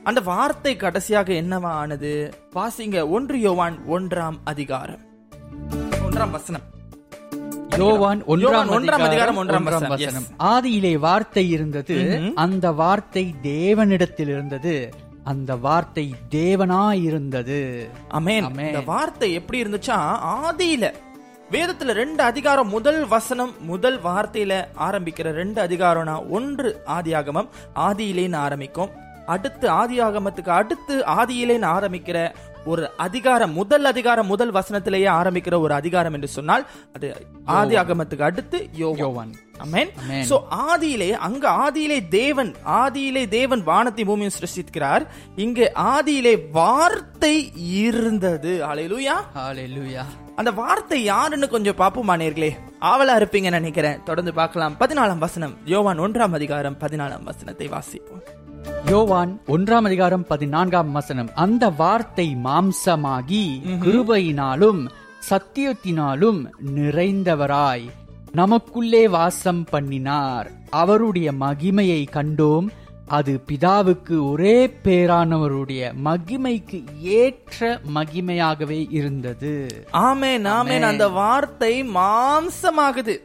அந்த 0.04 0.22
வார்த்தை 0.22 0.76
கடைசியாக 0.76 1.34
என்னவா 1.34 1.72
ஆனது? 1.84 2.34
வாசிங்க 2.54 3.10
ஒன்று 3.10 3.40
யோவான் 3.40 3.80
ஒன்றாம் 3.90 4.38
அதிகாரம். 4.44 5.00
ஒன்றாம் 6.10 6.30
வசனம். 6.30 6.78
யோவான் 7.78 8.22
ஒன்றாம் 8.24 9.02
அதிகாரம் 9.08 9.38
ஒன்றாம் 9.38 9.88
வசனம். 9.88 10.26
ஆதியிலே 10.44 10.94
வார்த்தை 10.98 11.50
இருந்தது 11.50 11.98
அந்த 12.36 12.72
வார்த்தை 12.72 13.36
தேவனிடத்தில் 13.44 14.32
இருந்தது 14.36 14.94
அந்த 15.24 15.56
வார்த்தை 15.56 16.14
தேவனாய் 16.30 17.04
இருந்தது 17.04 17.90
அமேன். 18.10 18.66
இந்த 18.68 18.82
வார்த்தை 18.82 19.34
எப்படி 19.34 19.64
இருந்துச்சா? 19.64 19.98
ஆதியில. 20.48 20.94
வேதத்துல 21.52 21.92
ரெண்டு 21.92 22.24
அதிகாரம் 22.24 22.70
முதல் 22.70 23.08
வசனம் 23.08 23.54
முதல் 23.62 24.00
வார்த்தையில 24.02 24.66
ஆரம்பிக்கிற 24.80 25.32
ரெண்டு 25.32 25.64
அதிகாரம்னா 25.64 26.30
ஒன்று 26.30 26.82
ஆதியாகமம் 26.88 27.50
ஆதியிலேன்னு 27.76 28.36
ஆரம்பிக்கும். 28.36 28.92
அடுத்து 29.26 29.70
ஆதியாகமத்துக்கு 29.70 30.50
அடுத்து 30.50 31.04
ஆதியிலேன்னு 31.08 31.68
ஆரம்பிக்கிற 31.78 32.34
ஒரு 32.66 32.92
அதிகாரம் 32.98 33.54
முதல் 33.54 33.86
அதிகாரம் 33.86 34.28
முதல் 34.28 34.52
வசனத்திலேயே 34.52 35.10
ஆரம்பிக்கிற 35.10 35.60
ஒரு 35.60 35.74
அதிகாரம் 35.74 36.14
என்று 36.14 36.28
சொன்னால் 36.28 36.66
அது 36.94 37.28
ஆதியாகமத்துக்கு 37.48 38.22
அடுத்து 38.22 38.70
யோவான். 38.74 39.34
சோ 40.30 40.44
ஆதியிலே 40.50 41.12
அங்க 41.12 41.50
ஆதியிலே 41.50 42.08
தேவன் 42.08 42.56
ஆதியிலே 42.66 43.28
தேவன் 43.28 43.64
வானத்தை 43.64 44.04
பூமியும் 44.06 44.38
சிருஷ்டிக்கிறார். 44.40 45.06
இங்கே 45.36 45.72
ஆதியிலே 45.76 46.52
வார்த்தை 46.52 47.52
இருந்தது. 47.58 48.66
அலையிலுயா 48.66 49.16
ஹalleluya. 49.36 50.06
அந்த 50.40 50.52
வார்த்தை 50.52 51.04
யாருன்னு 51.04 51.50
கொஞ்சம் 51.50 51.76
பாப்போமா 51.78 52.12
நேர்களே? 52.12 52.50
ஆவலா 52.82 53.16
இருப்பீங்கன்னு 53.20 53.52
நினைக்கிறேன். 53.52 54.04
தொடர்ந்து 54.04 54.34
பார்க்கலாம். 54.34 54.76
பதினாலாம் 54.80 55.18
வசனம். 55.18 55.58
யோவான் 55.66 56.00
ஒன்றாம் 56.00 56.34
அதிகாரம் 56.34 56.78
பதினாலாம் 56.80 57.24
வசனத்தை 57.24 57.70
வாசிப்போம். 57.70 58.24
யோவான் 58.86 59.42
ஒன்றாம் 59.48 59.82
அதிகாரம் 59.82 60.28
பதினான்காம் 60.28 60.92
வசனம். 60.92 61.30
அந்த 61.36 61.70
வார்த்தை 61.70 62.38
மாம்சமாகி 62.44 63.46
கிருபையினாலும் 63.80 64.88
சத்தியத்தினாலும் 65.30 66.46
நிறைந்தவராய். 66.76 67.90
நமக்குள்ளே 68.32 69.08
வாசம் 69.08 69.64
பண்ணினார். 69.64 70.52
அவருடைய 70.70 71.32
மகிமையை 71.32 72.06
கண்டோம். 72.14 72.68
அது 73.10 73.44
பிதாவுக்கு 73.48 74.32
ஒரே 74.32 74.68
பேரானவருடைய 74.84 75.92
மகிமைக்கு 76.04 76.80
ஏற்ற 77.00 77.80
மகிமையாகவே 77.96 78.88
இருந்தது. 78.90 79.84
ஆமென் 79.92 80.46
ஆமென். 80.46 80.84
அந்த 80.84 81.10
வார்த்தை 81.10 81.84
மாம்சமாகுது. 81.84 83.16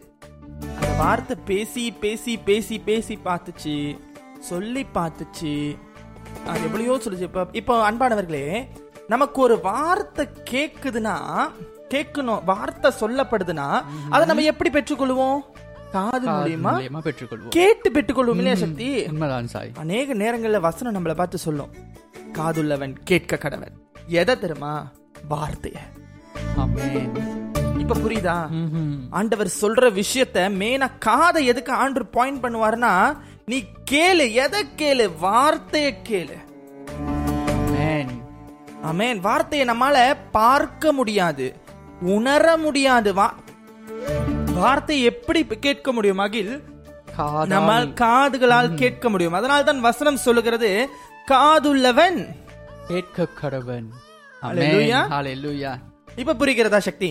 அந்த 0.81 0.93
வார்த்தை 0.99 1.37
பேசி 1.45 1.93
பேசி 1.93 2.39
பேசி 2.39 2.79
பேசி 2.79 3.19
பார்த்துச்சு 3.25 3.99
சொல்லி 4.41 4.87
பார்த்துச்சு. 4.95 5.77
அது 6.47 6.67
எவ்வளையோ 6.69 6.97
சொல்லுச்சு. 7.05 7.29
இப்ப 7.31 7.47
இப்போ 7.53 7.91
அன்பானவர்களே 7.91 8.67
நமக்கு 9.09 9.41
ஒரு 9.41 9.61
வார்த்தை 9.61 10.29
கேக்குதுன்னா 10.51 11.17
கேட்கணும் 11.91 12.45
வார்த்தை 12.45 12.91
சொல்லப்படுதுன்னா 13.01 13.85
அதை 14.11 14.27
நம்ம 14.27 14.43
எப்படி 14.43 14.71
பெற்றுக்கொள்வோம்? 14.71 15.41
காது 15.95 16.27
மூலியமா 16.29 17.01
பெற்றுக்கொள்வோம். 17.01 17.55
கேட்டு 17.57 17.89
பெற்றுக்கொள்வோம் 17.91 18.37
இல்லையா 18.37 18.55
சக்தி? 18.55 18.89
உண்மைதான் 19.07 19.47
சாய். 19.47 19.73
அநேக 19.79 20.15
நேரங்கள்ல 20.15 20.61
வசனம் 20.61 20.95
நம்மளை 20.95 21.15
பார்த்து 21.15 21.39
சொல்லும். 21.39 21.75
காதுள்ளவன் 22.33 22.95
கேட்க 23.05 23.39
கடவன். 23.43 23.75
எதை 24.07 24.39
தெரியுமா? 24.39 24.75
வார்த்தைய. 25.31 25.77
இப்ப 27.79 27.95
புரியுதா. 27.95 28.39
ஆண்டவர் 29.11 29.51
சொல்ற 29.61 29.89
விஷயத்த 30.01 30.47
மேனா 30.61 30.89
காதை 30.99 31.47
எதுக்கு 31.47 31.73
ஆண்டு 31.73 32.07
பாயிண்ட் 32.07 32.45
பண்ணுவாருன்னா 32.45 33.17
நீ 33.47 33.65
கேளு 33.91 34.27
எதை 34.45 34.63
கேளு? 34.77 35.11
வார்த்தைய 35.23 35.95
கேளு. 36.09 36.37
ஆமென். 38.83 39.21
வார்த்தையை 39.21 39.69
நம்மால 39.69 40.17
பார்க்க 40.33 40.93
முடியாது 40.93 41.47
உணர 42.01 42.57
முடியாது. 42.57 43.15
வா 43.15 43.29
வார்த்தை 44.61 44.97
எப்படி 45.11 45.41
கேட்க 45.67 45.93
முடியும்? 45.93 46.23
அகில் 46.25 46.53
காதால். 47.17 47.51
நம்ம 47.53 47.71
காதுகளால் 48.03 48.71
கேட்க 48.83 49.11
முடியும். 49.13 49.37
அதனால 49.39 49.63
தான் 49.69 49.81
வசனம் 49.89 50.23
சொல்லுகிறது 50.25 50.71
காதுள்ளவன் 51.31 52.19
கேட்க 52.89 53.27
கடவன் 53.41 53.89
இப்ப 56.23 56.35
புரிகிறதா 56.41 56.81
சக்தி? 56.89 57.09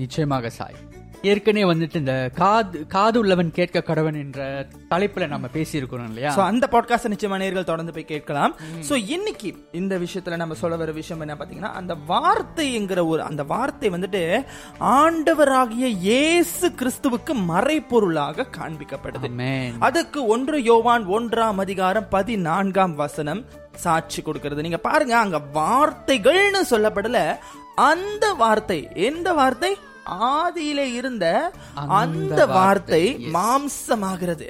நிச்சயமாக 0.00 0.50
சாய். 0.58 0.78
ஏற்கனவே 1.22 1.72
வந்துட்டு 1.72 1.96
இந்த 1.96 2.30
காது 2.34 2.86
காது 2.86 3.18
உள்ளவன் 3.18 3.50
கேட்க 3.50 3.82
கடவன் 3.86 4.14
என்ற 4.14 4.68
தலைப்புல 4.90 5.28
நம்ம 5.28 5.48
பேசியிருக்கிறோம் 5.52 6.08
இல்லையா? 6.08 6.34
சோ 6.36 6.38
அந்த 6.38 6.68
பாட்காஸ்ட் 6.72 7.12
நிச்சயமா 7.12 7.38
நேர்கள் 7.42 7.64
தொடர்ந்து 7.64 7.92
போய் 7.92 8.04
கேட்கலாம். 8.04 8.54
சோ 8.88 9.04
இன்னைக்கு 9.06 9.68
இந்த 9.72 9.98
விஷயத்துல 9.98 10.36
நம்ம 10.36 10.54
சொல்ல 10.54 10.76
வர 10.76 10.92
விஷயம் 10.92 11.20
என்ன 11.20 11.34
பாத்தீங்கன்னா 11.34 11.72
அந்த 11.72 11.96
வார்த்தைங்கிற 12.08 13.06
ஒரு 13.06 13.22
அந்த 13.22 13.44
வார்த்தை 13.44 13.90
வந்துட்டு 13.90 14.42
ஆண்டவராகிய 14.80 15.86
இயேசு 15.86 16.68
கிறிஸ்துவுக்கு 16.68 17.34
மறைப்பொருளாக 17.48 18.46
காண்பிக்கப்படுது. 18.58 19.76
அதுக்கு 19.78 20.26
ஒன்று 20.26 20.62
யோவான் 20.62 21.06
ஒன்றாம் 21.06 21.56
அதிகாரம் 21.56 22.08
பதினான்காம் 22.08 22.94
வசனம் 22.94 23.44
சாட்சி 23.74 24.22
கொடுக்கிறது. 24.22 24.62
நீங்க 24.62 24.78
பாருங்க 24.78 25.18
அங்க 25.18 25.40
வார்த்தைகள்னு 25.54 26.62
சொல்லப்படல. 26.70 27.36
அந்த 27.74 28.34
வார்த்தை 28.34 28.88
எந்த 28.94 29.32
வார்த்தை? 29.32 29.76
ஆதியிலே 30.06 30.86
இருந்த 31.00 31.52
அந்த 31.74 32.46
வார்த்தை. 32.46 33.02
மாம்சமாகிறது. 33.34 34.48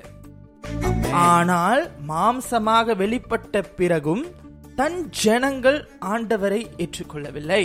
ஆனால் 1.12 1.82
மாம்சமாக 2.08 2.96
வெளிப்பட்ட 2.96 3.62
பிறகும் 3.76 4.24
தன் 4.76 5.08
ஜனங்கள் 5.10 5.88
ஆண்டவரை 6.00 6.62
ஏற்றுக்கொள்ளவில்லை. 6.82 7.62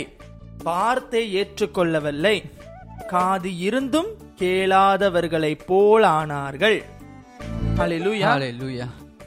வார்த்தை 0.62 1.22
ஏற்றுக்கொள்ளவில்லை. 1.42 2.36
காது 3.06 3.50
இருந்தும் 3.58 4.10
கேளாதவர்களை 4.40 5.52
போலானார்கள் 5.68 6.78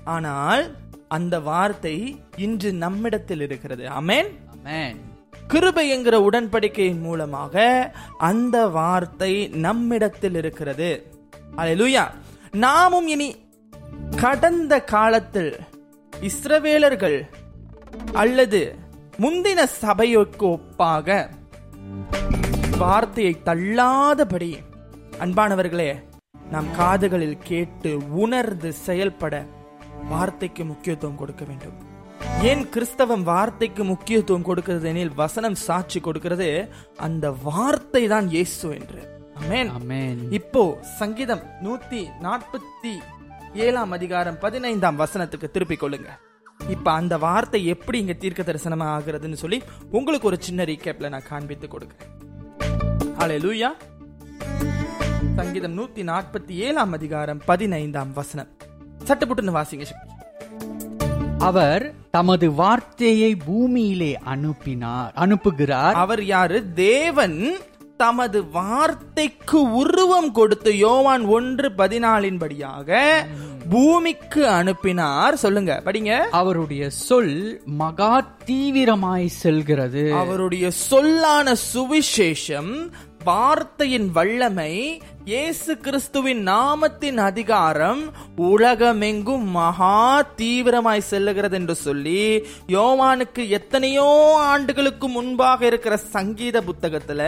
ஆனால் 0.04 0.64
அந்த 1.08 1.40
வார்த்தை 1.40 1.96
இன்று 2.36 2.74
நம்மிடத்தில் 2.74 3.42
இருக்கிறது. 3.42 3.86
அமேன் 4.00 4.30
ஆமென் 4.56 5.00
கிருபை 5.52 5.90
என்கிற 5.90 6.16
உடன்படிக்கையின் 6.22 7.00
மூலமாக 7.00 7.64
அந்த 8.18 8.68
வார்த்தை 8.68 9.48
நம்மிடத்தில் 9.48 10.36
இருக்கிறது. 10.36 11.12
அல்லேலூயா 11.58 12.04
நாமும் 12.52 13.08
இனி 13.08 13.36
கடந்த 14.18 14.84
காலத்தில் 14.84 15.60
இஸ்ரவேலர்கள் 16.14 17.22
அல்லது 18.14 18.76
முந்தின 19.18 19.66
சபையோக்கு 19.82 20.48
ஒப்பாக 20.56 21.28
வார்த்தையை 22.78 23.42
தள்ளாதபடி 23.46 24.52
அன்பானவர்களே 25.20 26.04
நாம் 26.50 26.72
காதுகளில் 26.76 27.38
கேட்டு 27.44 28.08
உணர்ந்து 28.10 28.74
செயல்பட 28.74 29.46
வார்த்தைக்கு 30.10 30.66
முக்கியத்துவம் 30.66 31.18
கொடுக்க 31.18 31.46
வேண்டும். 31.46 31.89
ஏன் 32.50 32.64
கிறிஸ்தவம் 32.74 33.24
வார்த்தைக்கு 33.30 33.84
முக்கியத்துவம் 33.92 34.46
கொடுக்கிறது 34.50 34.88
எனில் 34.92 35.16
வசனம் 35.22 35.58
சாட்சி 35.68 36.00
கொடுக்கிறது? 36.00 36.48
அந்த 37.06 37.26
வார்த்தை 37.48 38.02
தான் 38.14 38.28
இயேசு 38.36 38.68
என்று. 38.78 39.02
இப்போ 40.40 40.64
சங்கீதம் 41.00 41.44
நூத்தி 41.66 42.02
நாற்பத்தி 42.26 42.94
ஏழாம் 43.66 43.94
அதிகாரம் 43.98 44.40
பதினைந்தாம் 44.44 45.00
வசனத்துக்கு 45.04 45.48
திருப்பிக் 45.56 45.82
கொள்ளுங்க. 45.84 46.10
இப்ப 46.76 46.92
அந்த 47.00 47.18
வார்த்தை 47.26 47.62
எப்படி 47.74 48.00
இங்க 48.04 48.16
தீர்க்க 48.24 48.44
தரிசனமா 48.50 48.88
ஆகுறதுன்னு 48.98 49.42
சொல்லி 49.44 49.60
உங்களுக்கு 49.98 50.30
ஒரு 50.32 50.40
சின்ன 50.48 50.64
ரீகேப்ல 50.72 51.10
நான் 51.16 51.30
காண்பித்து 51.32 51.68
கொடுக்கிறேன். 51.68 52.16
சங்கீதம் 55.40 55.78
நூத்தி 55.80 56.04
நாற்பத்தி 56.12 56.54
ஏழாம் 56.68 56.96
அதிகாரம் 56.98 57.42
பதினைந்தாம் 57.50 58.14
வசனம். 58.22 58.50
சட்டுப்புட்டுன்னு 59.08 59.58
வாசிங்க 59.60 59.88
சக்தி. 59.92 60.08
அவர் 61.40 61.94
தமது 62.12 62.52
வார்த்தையை 62.52 63.36
பூமியிலே 63.36 64.18
அனுப்பினார் 64.24 65.14
அனுப்புகிறார். 65.16 65.92
அவர் 65.92 66.24
யாரு? 66.24 66.74
தேவன் 66.74 67.58
தமது 67.98 68.50
வார்த்தைக்கு 68.50 69.72
உருவம் 69.72 70.32
கொடுத்து 70.32 70.78
யோவான் 70.78 71.26
ஒன்று 71.26 71.72
பதினாலின் 71.78 72.38
படியாக 72.38 73.26
பூமிக்கு 73.70 74.48
அனுப்பினார். 74.48 75.36
சொல்லுங்க 75.36 75.82
படிங்க. 75.86 76.20
அவருடைய 76.20 76.90
சொல் 76.90 77.62
மகா 77.66 78.28
தீவிரமாய் 78.46 79.26
செல்கிறது. 79.26 80.14
அவருடைய 80.14 80.72
சொல்லான 80.72 81.56
சுவிசேஷம் 81.74 82.92
வார்த்தையின் 83.22 84.08
வல்லமை 84.10 84.74
இயேசு 85.26 85.72
கிறிஸ்துவின் 85.78 86.42
நாமத்தின் 86.48 87.20
அதிகாரம் 87.22 88.02
உலகமெங்கும் 88.46 89.48
மகா 89.56 89.98
தீவிரமாய் 90.40 91.08
செல்லுகிறது 91.10 91.58
என்று 91.60 91.76
சொல்லி 91.80 92.22
யோவானுக்கு 92.74 93.44
எத்தனையோ 93.58 94.08
ஆண்டுகளுக்கு 94.48 95.08
முன்பாக 95.10 95.66
இருக்கிற 95.66 95.98
சங்கீத 96.10 96.62
புத்தகத்துல 96.62 97.22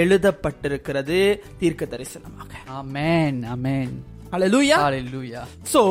எழுதப்பட்டிருக்கிறது 0.00 1.20
தீர்க்க 1.58 1.86
தரிசனமாக 1.86 2.52
ஆமென் 2.78 3.40
ஆமென். 3.52 3.94
அல்லேலூயா 4.32 4.76
ஹalleluya 4.84 5.42
சோ 5.72 5.82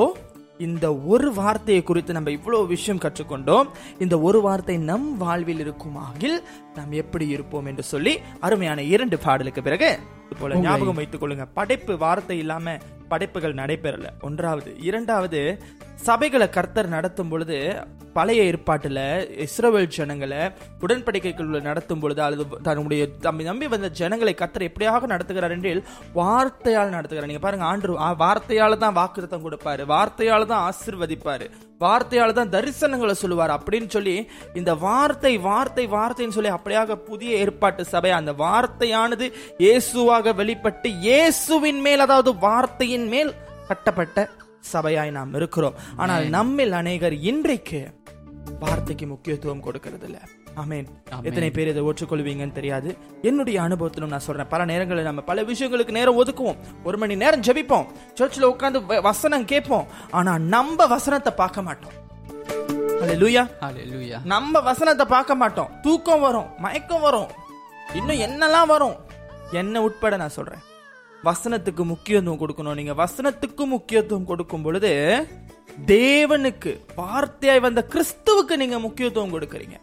இந்த 0.58 0.96
ஒரு 0.96 1.34
வார்த்தையை 1.34 1.84
குறித்து 1.84 2.14
நம்ம 2.14 2.32
இவ்வளவு 2.32 2.68
விஷயம் 2.68 3.02
கற்றுக்கொண்டோம். 3.02 3.68
இந்த 4.00 4.20
ஒரு 4.20 4.42
வார்த்தை 4.42 4.78
நம் 4.78 5.18
வாழ்வில் 5.18 5.60
இருக்குமாகில் 5.60 6.44
நாம் 6.76 6.92
எப்படி 6.92 7.28
இருப்போம் 7.28 7.66
என்று 7.66 7.84
சொல்லி 7.84 8.20
அருமையான 8.40 8.84
இரண்டு 8.84 9.18
பாடலுக்கு 9.18 9.62
பிறகு 9.62 10.00
போல 10.40 10.56
ஞாபகம் 10.56 11.00
வைத்துக் 11.02 11.24
கொள்ளுங்க 11.24 11.48
படைப்பு 11.54 11.98
வார்த்தை 11.98 12.38
இல்லாம 12.38 12.76
படைப்புகள் 13.08 13.54
நடைபெறல. 13.54 14.08
ஒன்றாவது 14.22 14.72
இரண்டாவது 14.80 15.40
சபைகளை 16.06 16.50
கர்த்தர் 16.50 16.88
நடத்தும் 16.88 17.30
பொழுது 17.30 17.58
பழைய 18.14 18.44
ஏற்பாட்டுல 18.44 19.02
இஸ்ரவேல் 19.46 19.94
ஜனங்களை 19.98 20.40
உடன்படிக்கைக்குள்ள 20.82 21.62
நடத்தும் 21.62 22.00
பொழுது 22.00 22.22
அல்லது 22.22 22.62
தன்னுடைய 22.62 23.04
தம்மை 23.26 23.46
நம்பி 23.46 23.68
வந்த 23.68 23.90
ஜனங்களை 23.90 24.34
கர்த்தர் 24.34 24.70
எப்படியாக 24.70 25.10
நடத்துகிறார் 25.14 25.56
என்றில் 25.58 25.84
வார்த்தையால் 26.16 26.96
நடத்துகிறார். 26.96 27.30
நீங்க 27.32 27.44
பாருங்க 27.46 27.66
ஆண்டு 27.66 28.00
வார்த்தையால 28.00 28.78
தான் 28.78 28.98
வாக்குத்தம் 28.98 29.46
கொடுப்பாரு. 29.46 29.86
வார்த்தையால 29.94 30.46
தான் 30.46 30.66
ஆசிர்வதிப்பாரு. 30.70 31.48
வார்த்தையால 31.84 32.34
தான் 32.34 32.52
தரிசனங்களை 32.52 33.12
சொல்லுவார் 33.14 33.54
அப்படின்னு 33.58 33.90
சொல்லி 33.90 34.16
இந்த 34.54 34.74
வார்த்தை 34.84 35.34
வார்த்தை 35.48 35.86
வார்த்தைன்னு 35.88 36.38
சொல்லி 36.38 36.52
அப்படியாக 36.52 36.96
புதிய 37.04 37.38
ஏற்பாட்டு 37.38 37.86
சபை 37.86 38.12
அந்த 38.12 38.34
வார்த்தையானது 38.40 39.28
இயேசுவாக 39.60 40.36
வெளிப்பட்டு 40.36 40.90
இயேசுவின் 41.08 41.82
மேல் 41.82 42.00
அதாவது 42.00 42.34
வார்த்தையின் 42.40 43.08
மேல் 43.08 43.32
கட்டப்பட்ட 43.68 44.18
சபையாய் 44.72 45.12
நாம் 45.12 45.34
இருக்கிறோம். 45.34 45.76
ஆனால் 45.96 46.26
நம்மில் 46.30 46.74
அநேகர் 46.74 47.16
இன்றைக்கு 47.24 47.80
வார்த்தைக்கு 48.60 49.08
முக்கியத்துவம் 49.08 49.60
கொடுக்கிறது 49.60 50.06
இல்ல 50.06 50.22
ஆமென். 50.56 50.88
எத்தனை 51.24 51.52
பேர் 51.52 51.68
இதை 51.68 51.84
ஒற்றுக்கொள்வீங்கன்னு 51.84 52.52
தெரியாது. 52.52 52.98
என்னுடைய 53.22 53.62
அனுபவத்திலும் 53.62 54.08
நான் 54.08 54.20
சொல்றேன். 54.20 54.48
பல 54.48 54.66
நேரங்களில் 54.66 55.04
நம்ம 55.04 55.22
பல 55.22 55.42
விஷயங்களுக்கு 55.42 55.92
நேரம் 55.92 56.26
ஒதுக்குவோம். 56.26 56.58
ஒரு 56.84 56.98
மணி 56.98 57.16
நேரம் 57.16 57.42
ஜெபிப்போம். 57.42 57.86
சர்ச்சில் 58.14 58.44
உட்கார்ந்து 58.44 58.80
வ- 58.80 59.02
வசனம் 59.02 59.46
கேட்போம். 59.46 59.88
ஆனா 60.12 60.38
நம்ம 60.38 60.86
வசனத்தை 60.86 61.34
பார்க்க 61.34 61.62
மாட்டோம். 61.62 61.92
நம்ம 64.24 64.60
வசனத்தை 64.60 65.06
பார்க்க 65.06 65.36
மாட்டோம். 65.36 65.70
தூக்கம் 65.82 66.20
வரும் 66.20 66.46
மயக்கம் 66.58 67.02
வரும். 67.02 67.28
இன்னும் 67.94 68.16
என்னெல்லாம் 68.16 68.68
வரும்? 68.68 68.96
என்ன 69.52 69.82
உட்பட 69.82 70.18
நான் 70.18 70.30
சொல்றேன். 70.30 70.60
வசனத்துக்கு 71.24 71.84
முக்கியத்துவம் 71.84 72.40
கொடுக்கணும். 72.40 72.84
நீங்க 72.84 72.94
வசனத்துக்கு 72.94 73.66
முக்கியத்துவம் 73.66 74.26
கொடுக்கும் 74.26 74.62
பொழுது 74.62 75.28
தேவனுக்கு 75.86 76.80
வார்த்தையாய் 76.98 77.60
வந்த 77.60 77.86
கிறிஸ்துவுக்கு 77.90 78.56
நீங்க 78.56 78.80
முக்கியத்துவம் 78.80 79.40
கொடுக்கறீங்க. 79.40 79.80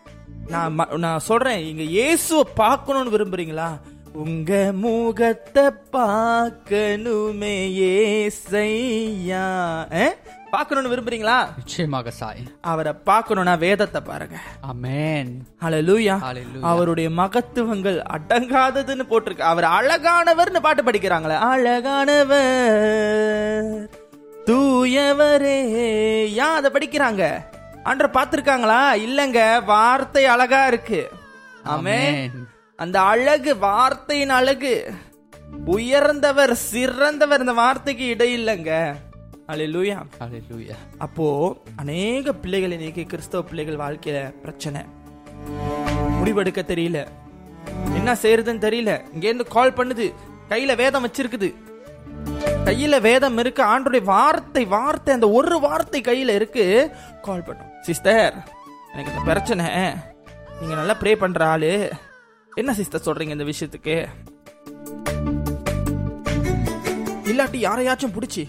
நான் 0.49 0.76
நான் 0.97 1.18
சொல்றேன் 1.18 1.59
இங்க 1.59 1.82
இயேசுவை 1.82 2.44
பார்க்கணும்னு 2.54 3.18
விரும்புறீங்களா? 3.18 3.70
உங்க 4.12 4.70
முகத்தை 4.73 5.64
பார்க்கணுமே 5.92 7.54
ஏசையா? 7.80 9.44
பார்க்கணும்னு 10.50 10.97
விரும்புறீங்களா? 10.97 11.49
நிச்சயமாக 11.56 12.11
சாய். 12.11 12.42
அவரை 12.61 12.92
பார்க்கணும்னா 13.06 13.59
வேதத்தை 13.59 14.00
பாருங்க. 14.00 14.37
ஆமென். 14.61 15.42
ஹalleluya. 15.62 16.18
அவருடைய 16.61 17.11
மகத்துவங்கள் 17.11 18.02
அடங்காததுன்னு 18.11 19.04
போட்டிருக்கு. 19.11 19.40
அவர் 19.40 19.64
அழகானவர்னு 19.64 20.61
பாட்டு 20.61 20.82
படிக்கிறாங்களே 20.82 21.38
அழகானவர். 21.38 22.49
தூயவரே. 24.50 25.61
ஏன் 26.25 26.38
அதை 26.38 26.71
படிக்கிறாங்க? 26.71 27.45
ஆண்டர் 27.85 28.16
பார்த்திருக்காங்களா? 28.16 29.09
இல்லங்க 29.09 29.64
வார்த்தை 29.64 30.25
அழகா 30.25 30.66
இருக்கு. 30.66 31.11
ஆமே. 31.64 32.30
அந்த 32.76 33.00
அழகு 33.00 33.59
வார்த்தையின் 33.59 34.30
அழகு. 34.30 34.92
உயர்ந்தவர் 35.66 36.54
சிறந்தவர் 36.54 37.40
இந்த 37.40 37.52
வார்த்தைக்கு 37.52 38.14
இடையில்லைங்க 38.14 38.95
ஹalleluya. 39.49 40.02
ஹalleluya. 40.21 40.71
அப்போ 40.99 41.57
அநேக 41.76 42.33
பிள்ளைகள் 42.33 42.73
இன்னைக்கு 42.73 43.02
கிறிஸ்தவ 43.02 43.49
பிள்ளைகள் 43.49 43.76
வாழ்க்கையில 43.76 44.40
பிரச்சனை. 44.40 44.83
முடிவெடுக்க 46.25 46.62
தெரியல. 46.62 47.07
என்ன 47.95 48.12
செய்யறதுன்னு 48.12 48.64
தெரியல. 48.64 49.00
இங்க 49.12 49.26
இருந்து 49.26 49.47
கால் 49.47 49.73
பண்ணுது. 49.73 50.14
கையில 50.49 50.76
வேதம் 50.76 51.09
வச்சிருக்குது. 51.09 51.54
கையில 52.67 53.00
வேதம் 53.00 53.38
இருக்கு 53.43 53.62
ஆண்டுடைய 53.73 54.02
வார்த்தை 54.05 54.64
வார்த்தை 54.75 55.14
அந்த 55.14 55.29
ஒரு 55.38 55.57
வார்த்தை 55.61 56.00
கையில 56.00 56.35
இருக்கு. 56.38 56.64
கால் 57.23 57.47
பண்ணும். 57.47 57.71
சிஸ்டர் 57.87 58.35
எனக்கு 58.93 59.11
இந்த 59.12 59.23
பிரச்சனை. 59.31 59.67
நீங்க 60.61 60.75
நல்லா 60.81 60.95
ப்ரே 61.00 61.12
பண்ற 61.23 61.47
ஆளு. 61.52 61.73
என்ன 62.61 62.75
சிஸ்டர் 62.81 63.05
சொல்றீங்க 63.07 63.37
இந்த 63.37 63.47
விஷயத்துக்கு? 63.52 63.97
இல்லாட்டி 67.31 67.59
யாரையாச்சும் 67.67 68.17
பிடிச்சி 68.17 68.45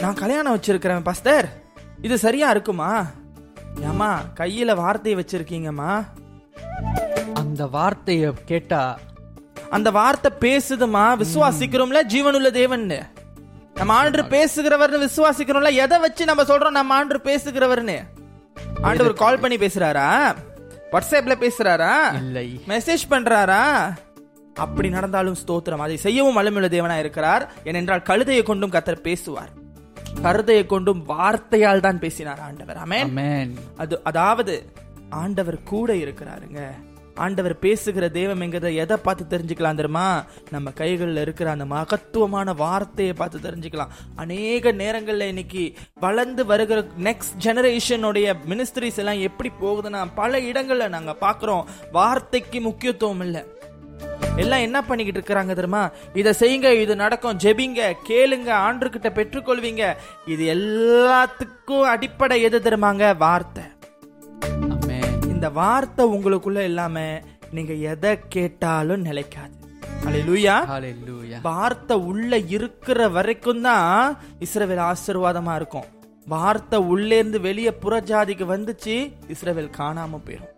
நான் 0.00 0.20
கல்யாணம் 0.22 0.56
வச்சிருக்கிறேன் 0.56 1.06
பாஸ்டர் 1.08 1.48
இது 2.06 2.18
சரியா 2.18 2.50
இருக்குமா? 2.50 2.90
ஏமா 3.88 4.10
கையில 4.40 4.74
வார்த்தையை 4.82 5.16
வச்சிருக்கீங்கம்மா? 5.20 5.92
அந்த 7.42 7.62
வார்த்தையை 7.76 8.30
கேட்டா 8.50 8.82
அந்த 9.76 9.88
வார்த்தை 9.90 10.30
பேசுதுமா? 10.44 11.04
விசுவாசிக்கிறோம்ல 11.22 12.00
ஜீவனுள்ள 12.12 12.48
தேவன்னு. 12.60 13.00
நம்ம 13.74 13.92
ஆண்டு 13.94 14.22
பேசுகிறவர்னு 14.22 15.08
விசுவாசிக்கிறோம்ல 15.08 15.72
எதை 15.72 15.98
வச்சு 15.98 16.24
நம்ம 16.24 16.42
சொல்றோம்? 16.42 16.70
நம்ம 16.70 16.94
ஆண்டு 16.94 17.18
பேசுகிறவர்னு. 17.18 17.98
ஆண்டவர் 18.82 19.12
கால் 19.12 19.38
பண்ணி 19.38 19.56
பேசுறாரா? 19.56 20.36
வாட்ஸ்அப்ல 20.92 21.50
பேசுறாரா? 21.50 22.14
இல்லை. 22.14 22.60
மெசேஜ் 22.68 23.10
பண்றாரா? 23.10 23.92
அப்படி 24.54 24.88
நடந்தாலும் 24.88 25.36
ஸ்தோத்திரம். 25.46 25.76
அதை 25.76 25.96
செய்யவும் 25.96 26.36
வல்லமுள்ள 26.36 26.66
தேவனா 26.66 26.98
இருக்கிறார். 26.98 27.52
ஏனென்றால் 27.64 28.00
கழுதையை 28.00 28.42
கொண்டும் 28.42 28.70
கத்தர் 28.70 29.00
பேசுவார். 29.00 29.58
கருதையை 30.22 30.66
கொண்டும் 30.66 31.08
வார்த்தையால் 31.08 31.80
தான் 31.80 31.98
பேசினார் 31.98 32.40
ஆண்டவர். 32.40 32.76
ஆமென். 32.76 33.54
அது 33.76 34.00
அதாவது 34.02 34.72
ஆண்டவர் 35.10 35.62
கூட 35.62 35.92
இருக்கிறாருங்க. 35.92 36.60
ஆண்டவர் 37.24 37.54
பேசுகிற 37.58 38.04
தெய்வம்ங்கிறத 38.08 38.68
எதை 38.74 38.96
பார்த்து 38.96 39.24
தெரிஞ்சுக்கலாம் 39.32 39.78
தெரியுமா? 39.80 40.24
நம்ம 40.50 40.70
கைகளில் 40.70 41.16
இருக்கிற 41.16 41.50
அந்த 41.50 41.64
மகத்துவமான 41.64 42.52
வார்த்தையை 42.52 43.14
பார்த்து 43.14 43.38
தெரிஞ்சுக்கலாம். 43.38 43.94
அநேக 44.16 44.72
நேரங்களில் 44.82 45.30
இன்னைக்கு 45.32 45.64
வளர்ந்து 45.94 46.44
வருகிற 46.46 46.80
நெக்ஸ்ட் 47.08 47.38
ஜெனரேஷனுடைய 47.44 48.34
மினிஸ்ட்ரிஸ் 48.48 49.00
எல்லாம் 49.02 49.20
எப்படி 49.20 49.50
போகுதுன்னா 49.62 50.02
பல 50.14 50.40
இடங்களில் 50.40 50.94
நாங்கள் 50.96 51.20
பார்க்குறோம். 51.20 51.64
வார்த்தைக்கு 51.92 52.60
முக்கியத்துவம் 52.60 53.20
இல்லை. 53.20 53.42
எல்லாம் 54.36 54.64
என்ன 54.66 54.78
பண்ணிக்கிட்டு 54.82 55.20
இருக்கிறாங்க 55.20 55.54
தெரியுமா? 55.58 55.82
இதை 56.20 56.32
செய்யுங்க 56.38 56.68
இது 56.80 56.96
நடக்கும். 56.96 57.38
ஜெபிங்க 57.38 57.80
கேளுங்க 58.08 58.50
ஆண்டுகிட்ட 58.66 59.08
பெற்றுக்கொள்வீங்க. 59.18 59.84
இது 60.26 60.44
எல்லாத்துக்கும் 60.54 61.86
அடிப்படை 61.94 62.42
எது 62.42 62.58
தெரியுமாங்க? 62.58 63.16
வார்த்தை. 63.16 63.62
இந்த 65.40 65.52
வார்த்தை 65.58 66.04
உங்களுக்குள்ள 66.14 66.60
இல்லாம 66.68 67.02
நீங்க 67.56 67.74
எதை 67.90 68.10
கேட்டாலும் 68.34 69.04
நிலைக்காது. 69.06 69.54
வார்த்தை 71.46 71.96
உள்ள 72.10 72.38
இருக்கிற 72.56 73.06
வரைக்கும் 73.14 73.62
தான் 73.68 74.18
இஸ்ரவேல் 74.46 74.82
ஆசீர்வாதமா 74.88 75.54
இருக்கும். 75.60 75.88
வார்த்தை 76.34 76.78
உள்ளே 76.92 77.18
இருந்து 77.20 77.40
வெளியே 77.46 77.72
புறஜாதிக்கு 77.84 78.46
வந்துச்சு 78.52 78.96
இஸ்ரவேல் 79.34 79.70
காணாம 79.78 80.20
போயிடும் 80.26 80.52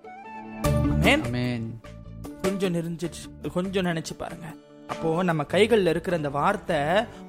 கொஞ்சம் 2.43 2.75
நெறிஞ்சிச்சு 2.79 3.25
கொஞ்சம் 3.59 3.89
நினைச்சு 3.91 4.17
பாருங்க. 4.25 4.49
அப்போ 4.93 5.11
நம்ம 5.29 5.43
கைகள்ல 5.53 5.93
இருக்கிற 5.95 6.17
அந்த 6.17 6.31
வார்த்தை 6.39 6.79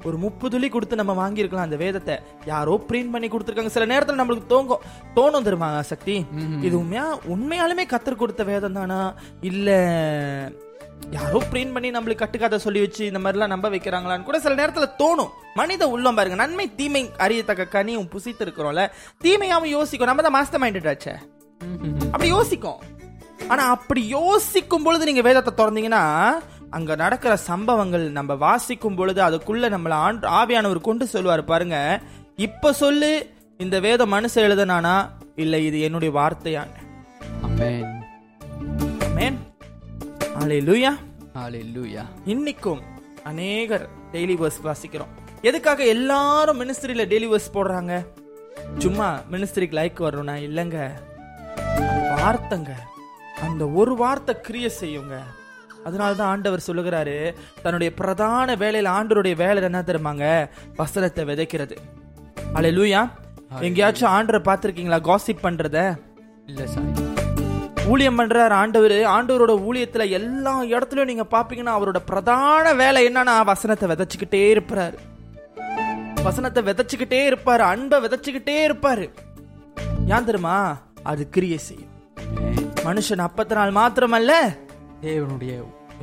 ஒரு 0.08 0.18
முப்பு 0.24 0.48
துளி 0.54 0.70
கொடுத்து 0.70 1.00
நம்ம 1.02 1.14
வாங்கியிருக்கலாம் 1.22 1.68
அந்த 1.68 1.78
வேதத்தை. 1.84 2.16
யாரோ 2.46 2.76
பிரிண்ட் 2.90 3.14
பண்ணி 3.14 3.28
கொடுத்துருக்காங்க. 3.28 3.74
சில 3.76 3.86
நேரத்துல 3.94 4.20
நம்மளுக்கு 4.22 4.52
தோங்கும். 4.54 4.84
தோணும் 5.16 5.48
தெரியுமா 5.48 5.70
சக்தி? 5.92 6.16
இது 6.62 6.76
உண்மையா? 6.82 7.08
உண்மையாலுமே 7.36 7.86
கத்தர் 7.94 8.22
கொடுத்த 8.22 8.44
வேதம் 8.52 8.78
தானா? 8.80 9.00
இல்ல 9.52 9.70
யாரோ 11.12 11.40
பிரிண்ட் 11.52 11.74
பண்ணி 11.76 11.90
நம்மளுக்கு 11.92 12.24
கட்டுக்கதை 12.24 12.58
சொல்லி 12.66 12.82
வச்சு 12.84 13.02
இந்த 13.06 13.20
மாதிரிலாம் 13.24 13.54
நம்ப 13.54 13.70
வைக்கிறாங்களான்னு 13.70 14.28
கூட 14.28 14.40
சில 14.46 14.54
நேரத்துல 14.62 14.88
தோணும். 15.02 15.34
மனித 15.60 15.90
உள்ளம் 15.96 16.18
பாருங்க. 16.20 16.38
நன்மை 16.44 16.66
தீமை 16.76 17.04
அறியத்தக்க 17.26 17.72
கனியும் 17.76 18.10
புசித்து 18.14 18.46
இருக்கிறோம்ல 18.46 18.84
தீமையாவும் 19.26 19.76
யோசிக்கும். 19.78 20.10
நம்ம 20.12 20.26
தான் 20.28 20.38
மாஸ்டர் 20.38 20.64
மைண்டட் 20.64 20.90
ஆச்சே. 20.94 21.16
அப்படி 22.14 22.30
யோசிக்கும். 22.38 22.82
ஆனா 23.54 23.64
அப்படி 23.76 24.02
யோசிக்கும் 24.18 24.84
பொழுது 24.84 25.08
நீங்க 25.10 25.24
வேதத்தை 25.28 25.52
திறந்தீங்கன்னா 25.58 26.04
அங்க 26.76 26.96
நடக்கிற 26.96 27.38
சம்பவங்கள் 27.38 28.06
நம்ம 28.12 28.34
வாசிக்கும் 28.34 28.96
பொழுது 28.96 29.22
அதுக்குள்ள 29.24 29.66
நம்மள 29.76 29.94
ஆவியானவர் 30.40 30.88
கொண்டு 30.88 31.08
சொல்லுவார் 31.08 31.44
பாருங்க. 31.44 31.78
இப்ப 32.36 32.74
சொல்லு 32.74 33.30
இந்த 33.58 33.80
வேதம் 33.80 34.14
மனுஷன் 34.14 34.46
எழுதுனானா? 34.48 34.96
இல்ல 35.36 35.60
இது 35.60 35.80
என்னுடைய 35.80 36.14
வார்த்தையான 36.20 36.70
இன்னைக்கும் 42.26 42.82
அநேகர் 43.24 43.86
டெய்லி 44.12 44.36
வர்ஸ் 44.44 44.60
வாசிக்கிறோம். 44.64 45.14
எதுக்காக 45.42 45.86
எல்லாரும் 45.86 46.60
மினிஸ்ட்ரியில 46.62 47.06
டெய்லி 47.14 47.30
வர்ஸ் 47.34 47.54
போடுறாங்க? 47.54 47.94
சும்மா 48.78 49.08
மினிஸ்ட்ரிக்கு 49.32 49.78
லைக் 49.80 50.04
வரணும்னா 50.08 50.36
இல்லைங்க. 50.48 50.80
வார்த்தைங்க 52.20 52.74
அந்த 53.42 53.64
ஒரு 53.68 53.96
வார்த்தை 53.96 54.36
கிரிய 54.42 54.70
செய்யுங்க. 54.82 55.16
அதனால 55.84 56.14
தான் 56.14 56.30
ஆண்டவர் 56.30 56.64
சொல்லுகிறாரு 56.68 57.34
தன்னுடைய 57.62 57.94
பிரதான 57.94 58.56
வேலையில 58.56 58.92
ஆண்டவருடைய 58.98 59.36
வேலை 59.36 59.64
என்ன 59.64 59.82
தெரியுமாங்க? 59.82 60.50
வசனத்தை 60.76 61.26
விதைக்கிறது. 61.26 61.76
அல்லேலூயா 62.54 63.10
எங்கேயாச்சும் 63.60 64.12
ஆண்டரை 64.12 64.42
பார்த்திருக்கீங்களா? 64.48 65.00
காசிப் 65.10 65.44
பண்றத? 65.44 65.98
இல்ல 66.46 66.68
சாய் 66.68 67.12
ஊழியம் 67.88 68.20
பண்றார் 68.20 68.54
ஆண்டவர். 68.62 68.92
ஆண்டவரோட 68.92 69.54
ஊழியத்துல 69.70 70.10
எல்லா 70.10 70.64
இடத்துலயும் 70.64 71.06
நீங்க 71.06 71.26
பாப்பீங்கன்னா 71.32 71.74
அவரோட 71.78 72.00
பிரதான 72.06 72.74
வேலை 72.74 73.08
என்னன்னா 73.08 73.44
வசனத்தை 73.46 73.90
விதைச்சுக்கிட்டே 73.90 74.44
இருப்பாரு. 74.54 74.98
வசனத்தை 76.24 76.64
விதைச்சுக்கிட்டே 76.64 77.22
இருப்பாரு. 77.30 77.64
அன்பை 77.72 78.00
விதைச்சுக்கிட்டே 78.06 78.58
இருப்பாரு. 78.70 79.08
ஏன் 80.08 80.26
தெரியுமா? 80.30 80.78
அது 81.04 81.30
கிரியை 81.30 81.58
செய்யும். 81.58 81.92
மனுஷன் 82.86 83.28
அப்பத்தினால் 83.28 83.76
மாத்திரமல்ல 83.80 84.32
தேவனுடைய 85.04 85.54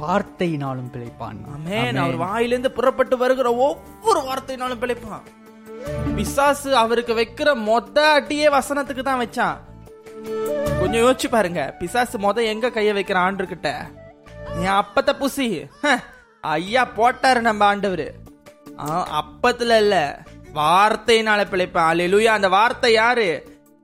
வார்த்தையினாலும் 0.01 0.91
பிழைப்பான் 0.93 1.39
ஆமென். 1.55 1.97
அவர் 1.97 2.17
வாயிலிருந்து 2.17 2.71
புறப்பட்டு 2.71 3.17
வருகிற 3.17 3.55
ஒவ்வொரு 3.55 4.21
வார்த்தையினாலும் 4.21 4.81
பிழைப்பான். 4.81 5.27
பிசாசு 6.17 6.77
அவருக்கு 6.77 7.15
வைக்கிற 7.15 7.51
மொத 7.69 7.99
அடியே 7.99 8.49
வசனத்துக்கு 8.49 9.03
தான் 9.03 9.21
வச்சான். 9.21 9.57
கொஞ்சம் 10.81 11.03
யோசிச்சு 11.03 11.29
பாருங்க. 11.31 11.75
பிசாசு 11.79 12.19
மொத 12.19 12.43
எங்க 12.45 12.69
கைய 12.69 12.95
வைக்கிற 12.99 13.15
ஆண்டு 13.15 13.47
கிட்ட 13.47 13.87
என் 14.61 14.71
அப்பத்த 14.71 15.13
புசி. 15.23 15.49
ஐயா 16.41 16.89
போட்டாரு 16.97 17.41
நம்ம 17.41 17.75
ஆண்டவரு. 17.75 18.09
அப்பத்துல 19.21 19.77
இல்ல. 19.77 20.23
வார்த்தையினால 20.55 21.43
பிழைப்பான். 21.51 21.91
அல்லேலூயா 21.93 22.33
அந்த 22.37 22.49
வார்த்தை 22.49 22.93
யாரு? 22.93 23.29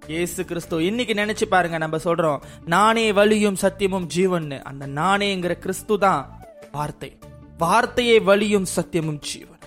இயேசு 0.09 0.45
கிறிஸ்து 0.45 0.85
இன்னைக்கு 0.85 1.13
நினைச்சு 1.15 1.45
பாருங்க 1.45 1.79
நம்ம 1.79 1.97
சொல்றோம் 1.97 2.39
நானே 2.65 3.13
வழியும் 3.13 3.57
சத்தியமும் 3.63 4.09
ஜீவன்னு. 4.17 4.63
அந்த 4.63 4.87
நானேங்கிற 4.87 5.53
கிறிஸ்து 5.53 5.99
தான் 5.99 6.39
வார்த்தை. 6.73 7.19
வார்த்தையே 7.59 8.21
வழியும் 8.21 8.67
சத்தியமும் 8.77 9.19
ஜீவன். 9.19 9.59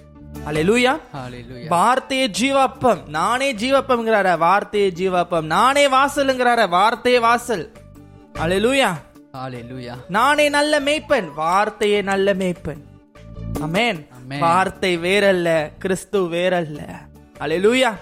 ஹalleluya. 0.46 1.68
வார்த்தையே 1.68 2.28
ஜீவாப்பம். 2.28 3.08
நானே 3.08 3.54
ஜீவாப்பம்ங்கிறார 3.54 4.38
வார்த்தையே 4.38 4.90
ஜீவாப்பம். 4.90 5.42
நானே 5.42 5.90
வாசல்ங்கிறார 5.90 6.70
வார்த்தையே 6.70 7.20
வாசல். 7.20 7.72
அல்லேலூயா 8.34 8.94
ஹalleluya. 9.34 9.96
நானே 10.10 10.50
நல்ல 10.50 10.80
மேய்ப்பன் 10.80 11.34
வார்த்தையே 11.34 12.02
நல்ல 12.02 12.34
மேய்ப்பன். 12.34 12.84
அமேன். 13.60 14.08
வார்த்தை 14.40 14.98
வேறல்ல 14.98 15.72
கிறிஸ்து 15.80 16.20
வேறல்ல. 16.20 16.80
அல்லேலூயா 17.40 17.96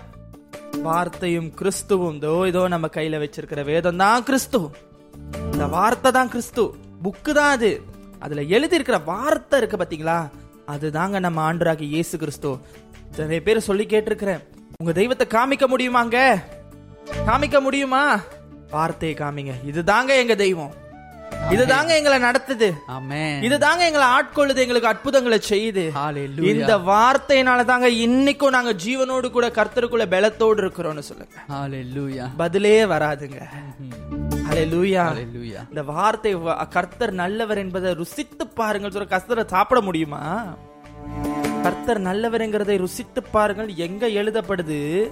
வார்த்தையும் 0.75 1.53
கிறிஸ்துவும் 1.59 2.19
தோ 2.19 2.47
இதோ 2.47 2.67
நம்ம 2.67 2.87
கையில 2.87 3.15
வச்சிருக்கிற 3.23 3.63
வேதம் 3.65 3.95
தான் 3.95 4.23
கிறிஸ்து. 4.23 4.69
இந்த 5.53 5.67
வார்த்தை 5.67 6.11
தான் 6.11 6.29
கிறிஸ்து. 6.29 6.73
புக்கு 7.03 7.31
தான் 7.31 7.51
அது. 7.51 7.81
அதுல 8.19 8.41
எழுதி 8.41 8.75
இருக்கிற 8.75 8.97
வார்த்தை 8.97 9.59
இருக்கு 9.59 9.77
பாத்தீங்களா? 9.77 10.29
அதுதாங்க 10.67 11.19
நம்ம 11.19 11.53
ஆண்டராகி 11.53 11.81
இயேசு 11.81 12.17
கிறிஸ்து. 12.17 12.57
நிறைய 13.17 13.41
பேர் 13.43 13.59
சொல்லி 13.59 13.85
கேட்டிருக்கிறேன். 13.85 14.39
உங்க 14.77 14.91
தெய்வத்தை 14.91 15.27
காமிக்க 15.39 15.67
முடியுமாங்க? 15.67 16.41
காமிக்க 17.25 17.61
முடியுமா? 17.61 18.21
வார்த்தையை 18.69 19.17
காமிங்க. 19.17 19.53
இதுதாங்க 19.65 20.07
எங்க 20.07 20.35
தெய்வம். 20.35 20.73
இதுதாங்க 21.49 21.89
எங்களை 21.89 22.17
நடத்துது. 22.19 22.67
ஆமென். 22.87 23.41
இதுதாங்க 23.41 23.81
எங்களை 23.87 24.07
ஆட்கொள்ளுது 24.07 24.61
எங்களுக்கு 24.63 24.87
அற்புதங்களை 24.87 25.39
செய்யுது. 25.49 25.83
இந்த 26.43 26.77
வார்த்தையினால 26.77 27.65
தாங்க 27.65 27.89
இன்னைக்கும் 27.89 28.49
நாங்க 28.49 28.73
ஜீவனோடு 28.85 29.29
கூட 29.29 29.47
கர்த்தருக்குள்ள 29.47 30.05
பலத்தோடு 30.15 30.59
இருக்கிறோம்னு 30.63 31.05
சொல்லுங்க. 31.09 31.35
பதிலே 32.37 32.83
வராதுங்க. 32.83 33.39
இந்த 35.69 35.83
வார்த்தை 35.83 36.31
கர்த்தர் 36.69 37.13
நல்லவர் 37.23 37.57
என்பதை 37.57 37.93
ருசித்து 37.93 38.47
பாருங்கள். 38.47 38.91
சொல்ற 38.91 39.07
கர்த்தரை 39.09 39.45
சாப்பிட 39.45 39.81
முடியுமா? 39.81 40.23
கர்த்தர் 41.63 42.01
நல்லவர்ங்கிறதை 42.01 42.77
ருசித்து 42.77 43.23
பாருங்கள். 43.23 43.73
எங்க 43.75 44.07
எழுதப்படுது? 44.07 45.11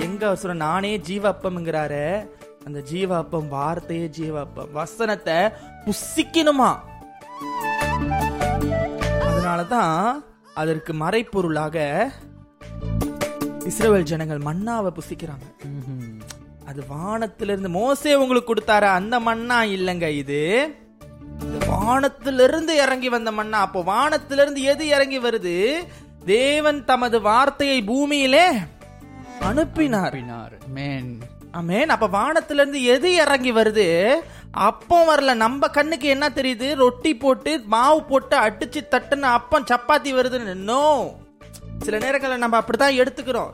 எங்க? 0.00 0.32
சொல்ற 0.42 0.54
நானே 0.54 0.96
ஜீவாப்பம்ங்கிறாரு 1.08 2.06
அந்த 2.66 2.82
ஜீவாப்பம் 2.92 3.48
வார்த்தையே 3.48 4.10
ஜீவாப்பம். 4.18 4.70
வசனத்தை 4.72 5.34
புசிக்கணுமா? 5.84 6.70
அதனாலதான் 9.26 10.22
அதற்கு 10.54 10.92
மறைப்பொருளாக 10.92 11.76
இஸ்ரேல் 13.64 14.02
ஜனங்கள் 14.02 14.38
மண்ணாவை 14.38 14.90
புசிக்கிறாங்க. 14.98 15.46
அது 16.64 16.80
வானத்திலிருந்து 16.88 17.68
மோசே 17.68 18.14
உங்களுக்கு 18.14 18.54
கொடுத்தாரு? 18.54 18.88
அந்த 18.98 19.20
மண்ணா 19.20 19.58
இல்லைங்க 19.76 20.08
இது. 20.22 20.42
வானத்திலிருந்து 21.66 22.76
இறங்கி 22.76 23.08
வந்த 23.08 23.30
மண்ணா 23.30 23.58
அப்போ 23.66 23.82
வானத்திலிருந்து 23.82 24.62
எது 24.62 24.86
இறங்கி 24.86 25.18
வருது? 25.20 25.56
தேவன் 26.24 26.84
தமது 26.84 27.20
வார்த்தையை 27.20 27.82
பூமியிலே 27.82 28.46
அனுப்பினார். 29.40 30.16
மேன் 30.68 31.10
அமேன் 31.56 31.86
அப்ப 31.86 32.06
வானத்திலிருந்து 32.06 32.84
எது 32.84 33.14
இறங்கி 33.14 33.52
வருது? 33.52 34.14
அப்போ 34.50 34.96
வரல. 35.10 35.34
நம்ம 35.34 35.68
கண்ணுக்கு 35.68 36.08
என்ன 36.08 36.28
தெரியுது? 36.28 36.74
ரொட்டி 36.74 37.16
போட்டு 37.16 37.62
மாவு 37.66 38.02
போட்டு 38.02 38.36
அடிச்சு 38.38 38.80
தட்டுன 38.90 39.20
அப்பம் 39.20 39.64
சப்பாத்தி 39.64 40.10
வருதுன்னு. 40.18 40.54
நோ 40.54 41.14
சில 41.78 41.98
நேரங்களில் 41.98 42.38
நம்ம 42.38 42.58
அப்படிதான் 42.60 42.98
எடுத்துக்கிறோம். 43.00 43.52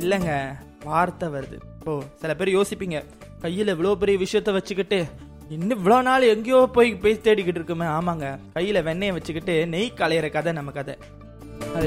இல்லைங்க. 0.00 0.56
வார்த்தை 0.84 1.28
வருது. 1.28 1.58
ஓ 1.84 2.00
சில 2.14 2.34
பேர் 2.34 2.48
யோசிப்பீங்க. 2.48 3.04
கையில் 3.40 3.74
இவ்வளோ 3.74 3.94
பெரிய 3.94 4.18
விஷயத்த 4.24 4.52
வச்சுக்கிட்டு 4.52 5.04
இன்னும் 5.48 5.86
இவ்வளோ 5.86 6.02
நாள் 6.02 6.22
எங்கேயோ 6.22 6.68
போய் 6.72 6.94
போய் 6.94 7.20
தேடிக்கிட்டு 7.24 7.60
இருக்குமே. 7.60 7.84
ஆமாங்க. 7.84 8.38
கையில் 8.52 8.84
வெண்ணெயை 8.84 9.12
வச்சுக்கிட்டு 9.12 9.66
நெய் 9.66 9.92
களையிற 9.96 10.30
கதை 10.30 10.52
நம்ம 10.52 10.70
கதை. 10.70 10.94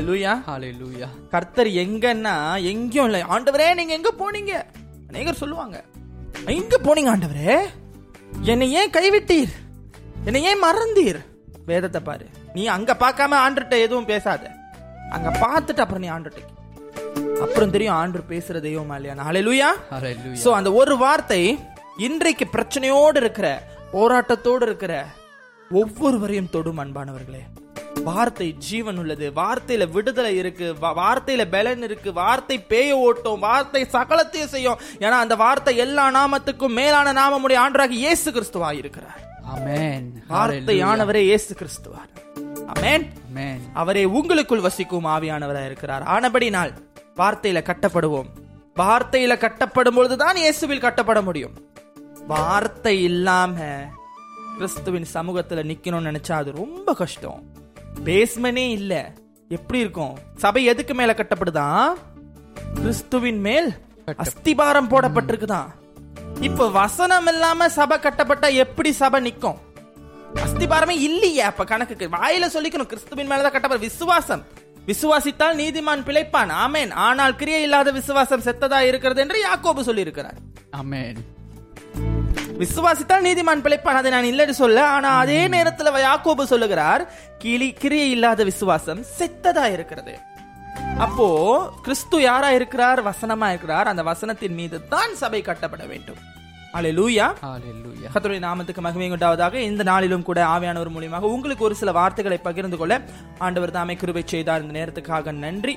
லூயா 0.07 0.33
ஹalleluya 0.47 1.07
கர்த்தர் 1.33 1.69
எங்கன்னா 1.83 2.33
எங்கேயும் 2.71 3.07
இல்லை. 3.09 3.21
ஆண்டவரே 3.33 3.67
நீங்க 3.79 3.93
எங்க 3.99 4.11
போனீங்க? 4.21 4.53
அநேகர் 5.09 5.39
சொல்லுவாங்க. 5.41 5.77
எங்க 6.59 6.75
போனீங்க 6.87 7.09
ஆண்டவரே? 7.13 7.55
என்னை 8.51 8.67
ஏன் 8.79 8.93
கைவிட்டீர்? 8.97 9.53
என்னை 10.27 10.41
ஏன் 10.49 10.63
மறந்தீர்? 10.65 11.19
வேதத்தை 11.71 12.01
பாரு. 12.09 12.27
நீ 12.57 12.65
அங்க 12.75 12.91
பார்க்காம 13.03 13.37
ஆண்டுகிட்ட 13.45 13.77
எதுவும் 13.85 14.09
பேசாத. 14.13 14.43
அங்க 15.15 15.29
பார்த்துட்டு 15.43 15.83
அப்புறம் 15.85 16.03
நீ 16.05 16.11
ஆண்டுகிட்ட 16.17 16.53
அப்புறம் 17.45 17.73
தெரியும் 17.73 17.97
ஆண்டு 17.99 18.19
பேசுற 18.33 18.59
தெய்வமா 18.67 18.95
இல்லையா? 18.99 19.15
ஹalleluya 19.27 19.69
ஹalleluya 19.93 20.41
சோ 20.43 20.49
அந்த 20.59 20.69
ஒரு 20.81 20.95
வார்த்தை 21.03 21.41
இன்றைக்கு 22.07 22.45
பிரச்சனையோடு 22.55 23.19
இருக்கிற 23.23 23.47
போராட்டத்தோடு 23.93 24.65
இருக்கிற 24.69 24.93
ஒவ்வொருவரையும் 25.81 26.51
தொடும் 26.55 26.81
அன்பானவர்களே. 26.83 27.41
வார்த்தை 28.03 28.51
ஜீவன் 28.51 28.97
உள்ளது. 28.97 29.31
வார்த்தையில 29.35 29.91
விடுதலை 29.91 30.37
இருக்கு. 30.37 30.75
வார்த்தையில 30.81 31.45
பலன் 31.51 31.83
இருக்கு. 31.83 32.13
வார்த்தை 32.13 32.57
பேய 32.59 32.89
ஓட்டும். 33.07 33.39
வார்த்தை 33.39 33.87
சகலத்தையும் 33.91 34.53
செய்யும். 34.53 34.79
ஏன்னா 34.99 35.17
அந்த 35.23 35.35
வார்த்தை 35.35 35.77
எல்லா 35.77 36.05
நாமத்துக்கும் 36.17 36.77
மேலான 36.79 37.13
நாமமுடைய 37.21 37.57
ஆண்டராக 37.65 37.89
இயேசு 37.89 38.31
கிறிஸ்துவா 38.31 38.73
இருக்கிறார். 38.73 39.21
வார்த்தையானவரே 40.29 41.23
இயேசு 41.31 41.55
கிறிஸ்துவார். 41.59 42.11
அவரே 43.73 44.05
உங்களுக்குள் 44.05 44.65
வசிக்கும் 44.67 45.05
ஆவியானவராக 45.05 45.65
இருக்கிறார். 45.65 46.03
ஆனபடினால் 46.15 46.73
வார்த்தையில 47.17 47.61
கட்டப்படுவோம். 47.69 48.29
வார்த்தையில 48.75 49.35
கட்டப்படும் 49.43 49.95
பொழுதுதான் 49.95 50.35
இயேசுவில் 50.35 50.85
கட்டப்பட 50.87 51.21
முடியும். 51.21 51.55
வார்த்தை 52.27 53.03
இல்லாம 53.03 53.57
கிறிஸ்துவின் 54.57 55.07
சமூகத்துல 55.13 55.63
நிக்கணும்னு 55.71 56.09
நினைச்சா 56.09 56.31
அது 56.31 56.51
ரொம்ப 56.51 56.93
கஷ்டம். 56.93 57.41
பேஸ்மனே 58.05 58.69
இல்ல. 58.69 59.13
எப்படி 59.49 59.79
இருக்கும்? 59.79 60.17
சபை 60.35 60.65
எதுக்கு 60.65 60.93
மேல 60.93 61.13
கட்டப்படுதான் 61.13 61.93
கிறிஸ்துவின் 62.73 63.39
மேல் 63.39 63.73
அஸ்திபாரம் 64.07 64.89
போடப்பட்டிருக்குதான் 64.89 65.67
இப்ப 66.41 66.69
வசனம் 66.69 67.27
இல்லாம 67.27 67.69
சபை 67.69 67.97
கட்டப்பட்டா 67.97 68.53
எப்படி 68.53 68.91
சபை 68.91 69.31
நிக்கும்? 69.31 69.57
அஸ்திபாரமே 70.33 70.89
இல்லையே 70.89 71.41
அப்ப 71.41 71.63
கணக்குக்கு. 71.63 72.07
வாயில 72.07 72.45
சொல்லிக்கணும் 72.53 72.85
கிறிஸ்துவின் 72.85 73.31
மேலதான் 73.31 73.51
கட்டப்பட 73.51 73.77
விசுவாசம். 73.77 74.43
விசுவாசித்தால் 74.87 75.57
நீதிமான் 75.57 76.05
பிழைப்பான். 76.05 76.51
ஆமென். 76.51 76.91
ஆனால் 76.91 77.35
கிரியை 77.35 77.61
இல்லாத 77.61 77.91
விசுவாசம் 77.91 78.41
செத்ததா 78.41 78.79
இருக்கிறது 78.79 79.21
என்று 79.21 79.45
யாக்கோபு 79.45 79.79
சொல்லி 79.79 80.01
இருக்கிறார் 80.01 80.37
ஆமென். 80.71 81.15
விசுவாசித்தால் 82.61 83.25
நீதிமான் 83.27 83.63
பிழைப்பான் 83.65 83.99
அதை 83.99 84.09
நான் 84.13 84.29
இல்லைன்னு 84.29 84.55
சொல்ல 84.61 84.85
ஆனா 84.95 85.09
அதே 85.23 85.41
நேரத்துல 85.55 85.91
யாக்கோபு 86.05 86.43
சொல்லுகிறார் 86.51 87.03
கிளி 87.43 87.67
கிரியை 87.81 88.07
இல்லாத 88.15 88.43
விசுவாசம் 88.49 89.01
செத்ததா 89.17 89.65
இருக்கிறது. 89.75 90.13
அப்போ 91.05 91.27
கிறிஸ்து 91.85 92.17
யாரா 92.21 92.49
இருக்கிறார்? 92.59 92.99
வசனமா 93.09 93.47
இருக்கிறார். 93.53 93.89
அந்த 93.91 94.03
வசனத்தின் 94.09 94.55
மீது 94.59 94.77
தான் 94.93 95.13
சபை 95.21 95.41
கட்டப்பட 95.49 95.85
வேண்டும். 95.91 96.19
கர்த்தருடைய 98.13 98.41
நாமத்துக்கு 98.47 98.81
மகிமை 98.85 99.11
உண்டாவதாக. 99.11 99.55
இந்த 99.69 99.83
நாளிலும் 99.91 100.25
கூட 100.29 100.39
ஆவியானவர் 100.55 100.93
மூலியமாக 100.95 101.31
உங்களுக்கு 101.35 101.67
ஒரு 101.69 101.75
சில 101.81 101.91
வார்த்தைகளை 101.99 102.39
பகிர்ந்து 102.47 102.77
கொள்ள 102.81 102.95
ஆண்டவர் 103.45 103.75
தாமே 103.77 103.95
கிருபை 104.01 104.23
செய்தார். 104.33 104.63
இந்த 104.65 104.73
நேரத்துக்காக 104.79 105.33
நன்றி. 105.45 105.75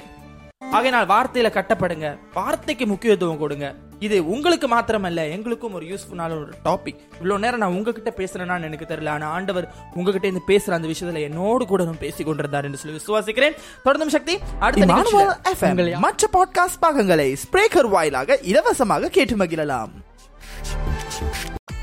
ஆகையினால் 0.76 1.10
வார்த்தையில 1.14 1.50
கட்டப்படுங்க. 1.58 2.08
வார்த்தைக்கு 2.38 2.86
முக்கியத்துவம் 2.92 3.42
கொடுங்க. 3.44 3.68
இது 4.00 4.28
உங்களுக்கு 4.28 4.68
மாத்திரமல்ல 4.68 5.30
எங்களுக்கும் 5.30 5.72
ஒரு 5.72 5.86
யூஸ்ஃபுல்லான 5.86 6.30
ஒரு 6.30 6.52
டாபிக் 6.64 6.96
இவ்வளவு 7.12 7.38
நேரம் 7.38 7.58
நான் 7.58 7.70
உங்ககிட்ட 7.70 8.12
பேசுறேன்னு 8.16 8.62
எனக்கு 8.62 8.94
தெரியல. 8.94 9.08
ஆனா 9.08 9.30
ஆண்டவர் 9.30 9.74
உங்ககிட்ட 9.94 10.26
இருந்து 10.26 10.54
பேசுற 10.54 10.70
அந்த 10.70 10.88
விஷயத்துல 10.88 11.20
என்னோடு 11.20 11.66
கூட 11.66 11.84
நான் 11.84 11.98
பேசிக் 11.98 12.26
கொண்டிருந்தார் 12.26 12.64
என்று 12.64 12.78
சொல்லி 12.78 12.98
விசுவாசிக்கிறேன். 12.98 13.56
தொடர்ந்தும் 13.84 14.06
சக்தி 14.06 14.38
அடுத்த 14.58 15.98
மற்ற 15.98 16.28
பாட்காஸ்ட் 16.32 16.80
பாகங்களை 16.80 17.36
ஸ்பிரேக்கர் 17.44 17.88
வாயிலாக 17.88 18.38
இலவசமாக 18.42 19.08
கேட்டு 19.08 19.36
மகிழலாம். 19.36 19.90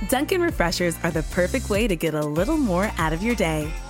Dunkin' 0.10 0.50
Refreshers 0.50 0.96
are 1.04 1.14
the 1.14 1.22
perfect 1.36 1.68
way 1.70 1.96
to 1.96 1.96
get 1.96 2.16
a 2.16 2.28
little 2.28 2.62
more 2.70 2.90
out 2.98 3.12
of 3.12 3.22
your 3.22 3.36
day. 3.36 3.68